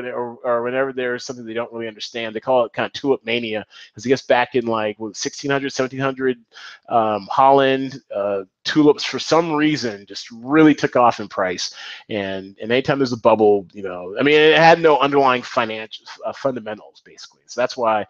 or 0.45 0.63
whenever 0.63 0.93
there's 0.93 1.25
something 1.25 1.45
they 1.45 1.55
don't 1.55 1.73
really 1.73 1.89
understand, 1.89 2.35
they 2.35 2.41
call 2.41 2.65
it 2.65 2.73
kind 2.73 2.87
of 2.87 2.93
tulip 2.93 3.25
mania. 3.25 3.65
Because 3.89 4.07
I 4.07 4.09
guess 4.09 4.23
back 4.23 4.55
in 4.55 4.67
like 4.67 4.99
1600, 4.99 5.65
1700, 5.73 6.39
um, 6.89 7.29
Holland, 7.31 8.03
uh, 8.15 8.43
tulips 8.65 9.05
for 9.05 9.19
some 9.19 9.53
reason 9.53 10.05
just 10.07 10.31
really 10.31 10.75
took 10.75 10.97
off 10.97 11.21
in 11.21 11.29
price. 11.29 11.75
And 12.09 12.57
and 12.61 12.71
anytime 12.71 12.99
there's 12.99 13.13
a 13.13 13.17
bubble, 13.17 13.67
you 13.73 13.83
know, 13.83 14.17
I 14.19 14.23
mean, 14.23 14.35
it 14.35 14.59
had 14.59 14.81
no 14.81 14.99
underlying 14.99 15.43
financial 15.43 16.05
uh, 16.25 16.33
fundamentals 16.33 17.03
basically. 17.05 17.43
So 17.47 17.61
that's 17.61 17.77
why 17.77 18.07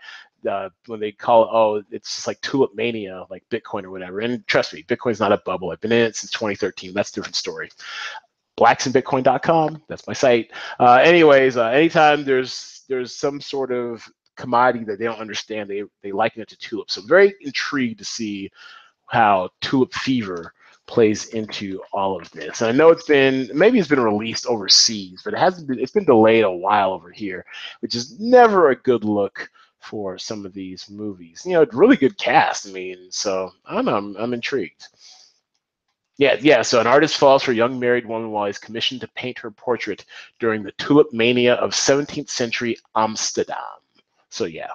uh, 0.48 0.70
when 0.86 1.00
they 1.00 1.12
call 1.12 1.44
it, 1.44 1.50
oh, 1.52 1.82
it's 1.90 2.14
just 2.16 2.26
like 2.26 2.40
tulip 2.40 2.74
mania, 2.74 3.24
like 3.30 3.44
Bitcoin 3.50 3.84
or 3.84 3.90
whatever. 3.90 4.20
And 4.20 4.46
trust 4.46 4.74
me, 4.74 4.82
Bitcoin's 4.84 5.20
not 5.20 5.32
a 5.32 5.42
bubble. 5.44 5.70
I've 5.70 5.80
been 5.80 5.92
in 5.92 6.06
it 6.06 6.16
since 6.16 6.30
2013. 6.32 6.92
That's 6.94 7.10
a 7.10 7.14
different 7.14 7.36
story. 7.36 7.70
Blacksandbitcoin.com. 8.58 9.82
That's 9.88 10.06
my 10.06 10.12
site. 10.12 10.52
Uh, 10.78 11.00
anyways, 11.02 11.56
uh, 11.56 11.66
anytime 11.66 12.24
there's 12.24 12.82
there's 12.88 13.14
some 13.14 13.40
sort 13.40 13.72
of 13.72 14.06
commodity 14.36 14.84
that 14.84 14.98
they 14.98 15.04
don't 15.04 15.20
understand, 15.20 15.70
they 15.70 15.84
they 16.02 16.12
liken 16.12 16.42
it 16.42 16.48
to 16.48 16.58
tulips. 16.58 16.94
So 16.94 17.02
I'm 17.02 17.08
very 17.08 17.34
intrigued 17.40 17.98
to 17.98 18.04
see 18.04 18.50
how 19.08 19.50
tulip 19.60 19.92
fever 19.94 20.52
plays 20.86 21.26
into 21.26 21.80
all 21.92 22.20
of 22.20 22.30
this. 22.32 22.60
And 22.60 22.68
I 22.68 22.72
know 22.72 22.90
it's 22.90 23.06
been 23.06 23.48
maybe 23.54 23.78
it's 23.78 23.88
been 23.88 24.00
released 24.00 24.46
overseas, 24.46 25.22
but 25.24 25.32
it 25.32 25.38
hasn't 25.38 25.68
been. 25.68 25.78
It's 25.78 25.92
been 25.92 26.04
delayed 26.04 26.44
a 26.44 26.50
while 26.50 26.92
over 26.92 27.10
here, 27.10 27.44
which 27.80 27.94
is 27.94 28.18
never 28.20 28.70
a 28.70 28.76
good 28.76 29.04
look 29.04 29.48
for 29.80 30.18
some 30.18 30.46
of 30.46 30.52
these 30.52 30.88
movies. 30.90 31.42
You 31.44 31.54
know, 31.54 31.66
really 31.72 31.96
good 31.96 32.16
cast. 32.18 32.68
I 32.68 32.72
mean, 32.72 33.08
so 33.10 33.52
I 33.64 33.74
don't 33.74 33.86
know. 33.86 33.96
I'm, 33.96 34.16
I'm 34.16 34.34
intrigued. 34.34 34.88
Yeah, 36.18 36.36
yeah. 36.40 36.60
So 36.62 36.80
an 36.80 36.86
artist 36.86 37.16
falls 37.16 37.42
for 37.42 37.52
a 37.52 37.54
young 37.54 37.80
married 37.80 38.04
woman 38.06 38.30
while 38.30 38.46
he's 38.46 38.58
commissioned 38.58 39.00
to 39.00 39.08
paint 39.08 39.38
her 39.38 39.50
portrait 39.50 40.04
during 40.38 40.62
the 40.62 40.72
tulip 40.72 41.12
mania 41.12 41.54
of 41.54 41.70
17th 41.70 42.28
century 42.28 42.76
Amsterdam. 42.94 43.56
So 44.28 44.44
yeah, 44.44 44.68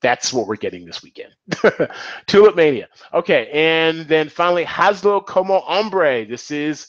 that's 0.00 0.32
what 0.32 0.46
we're 0.46 0.56
getting 0.56 0.84
this 0.84 1.02
weekend. 1.02 1.34
tulip 2.26 2.54
mania. 2.54 2.88
Okay, 3.12 3.48
and 3.52 4.06
then 4.06 4.28
finally 4.28 4.64
Hazlo 4.64 5.26
como 5.26 5.58
hombre. 5.58 6.24
This 6.24 6.52
is 6.52 6.86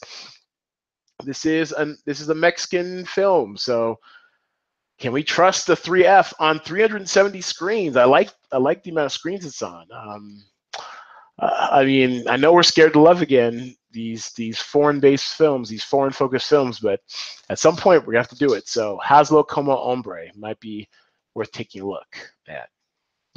this 1.24 1.44
is 1.44 1.72
an 1.72 1.98
this 2.04 2.20
is 2.20 2.28
a 2.28 2.34
Mexican 2.34 3.04
film. 3.04 3.56
So 3.56 3.98
can 4.98 5.12
we 5.12 5.22
trust 5.22 5.66
the 5.66 5.74
3F 5.74 6.32
on 6.38 6.58
370 6.60 7.40
screens? 7.40 7.96
I 7.96 8.04
like 8.04 8.30
I 8.52 8.58
like 8.58 8.82
the 8.82 8.90
amount 8.90 9.06
of 9.06 9.12
screens 9.12 9.44
it's 9.44 9.62
on. 9.62 9.86
Um, 9.92 10.42
I 11.38 11.84
mean, 11.84 12.26
I 12.28 12.36
know 12.36 12.52
we're 12.52 12.62
scared 12.62 12.94
to 12.94 13.00
love 13.00 13.20
again 13.20 13.76
these 13.92 14.32
these 14.32 14.58
foreign-based 14.58 15.34
films, 15.34 15.68
these 15.68 15.84
foreign-focused 15.84 16.48
films, 16.48 16.80
but 16.80 17.00
at 17.50 17.58
some 17.58 17.76
point 17.76 18.06
we're 18.06 18.14
gonna 18.14 18.22
have 18.22 18.28
to 18.30 18.36
do 18.36 18.54
it. 18.54 18.68
So 18.68 18.98
Hazlo 19.04 19.46
como 19.46 19.76
hombre 19.76 20.30
might 20.34 20.60
be 20.60 20.88
worth 21.34 21.52
taking 21.52 21.82
a 21.82 21.86
look 21.86 22.32
at. 22.48 22.68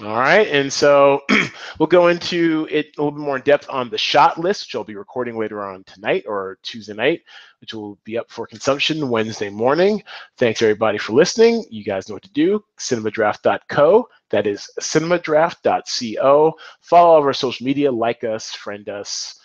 All 0.02 0.16
right, 0.18 0.48
and 0.48 0.72
so 0.72 1.24
we'll 1.80 1.88
go 1.88 2.08
into 2.08 2.68
it 2.72 2.88
a 2.98 3.02
little 3.02 3.12
bit 3.12 3.26
more 3.26 3.36
in 3.38 3.42
depth 3.44 3.68
on 3.70 3.90
the 3.90 3.98
shot 3.98 4.38
list, 4.40 4.64
which 4.64 4.76
I'll 4.76 4.84
be 4.86 4.96
recording 4.96 5.38
later 5.38 5.62
on 5.66 5.84
tonight 5.86 6.24
or 6.26 6.58
Tuesday 6.64 6.94
night, 6.94 7.22
which 7.60 7.74
will 7.74 7.98
be 8.06 8.18
up 8.18 8.30
for 8.32 8.48
consumption 8.48 9.10
Wednesday 9.10 9.50
morning. 9.50 10.02
Thanks 10.38 10.62
everybody 10.62 11.00
for 11.00 11.14
listening. 11.14 11.66
You 11.70 11.84
guys 11.84 12.08
know 12.08 12.16
what 12.16 12.24
to 12.24 12.32
do. 12.32 12.64
Cinemadraft.co. 12.78 14.08
That 14.30 14.48
is 14.48 14.70
cinemadraft.co. 14.80 16.54
Follow 16.82 17.10
all 17.10 17.20
of 17.20 17.26
our 17.26 17.34
social 17.34 17.66
media, 17.66 17.92
like 17.92 18.24
us, 18.24 18.52
friend 18.54 18.88
us, 18.88 19.40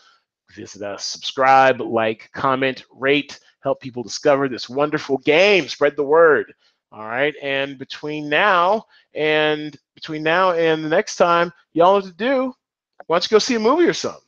visit 0.54 0.82
us, 0.82 1.04
subscribe, 1.04 1.80
like, 1.80 2.30
comment, 2.32 2.84
rate, 2.92 3.40
help 3.60 3.80
people 3.80 4.02
discover 4.04 4.48
this 4.48 4.68
wonderful 4.68 5.18
game. 5.18 5.66
Spread 5.68 5.96
the 5.96 6.04
word. 6.04 6.52
All 6.94 7.06
right. 7.06 7.34
And 7.42 7.76
between 7.76 8.28
now 8.28 8.86
and 9.14 9.76
between 9.96 10.22
now 10.22 10.52
and 10.52 10.84
the 10.84 10.88
next 10.88 11.16
time, 11.16 11.52
y'all 11.72 11.94
what 11.94 12.04
to 12.04 12.12
do. 12.12 12.54
Why 13.08 13.16
don't 13.16 13.30
you 13.30 13.34
go 13.34 13.40
see 13.40 13.56
a 13.56 13.60
movie 13.60 13.86
or 13.86 13.92
something? 13.92 14.22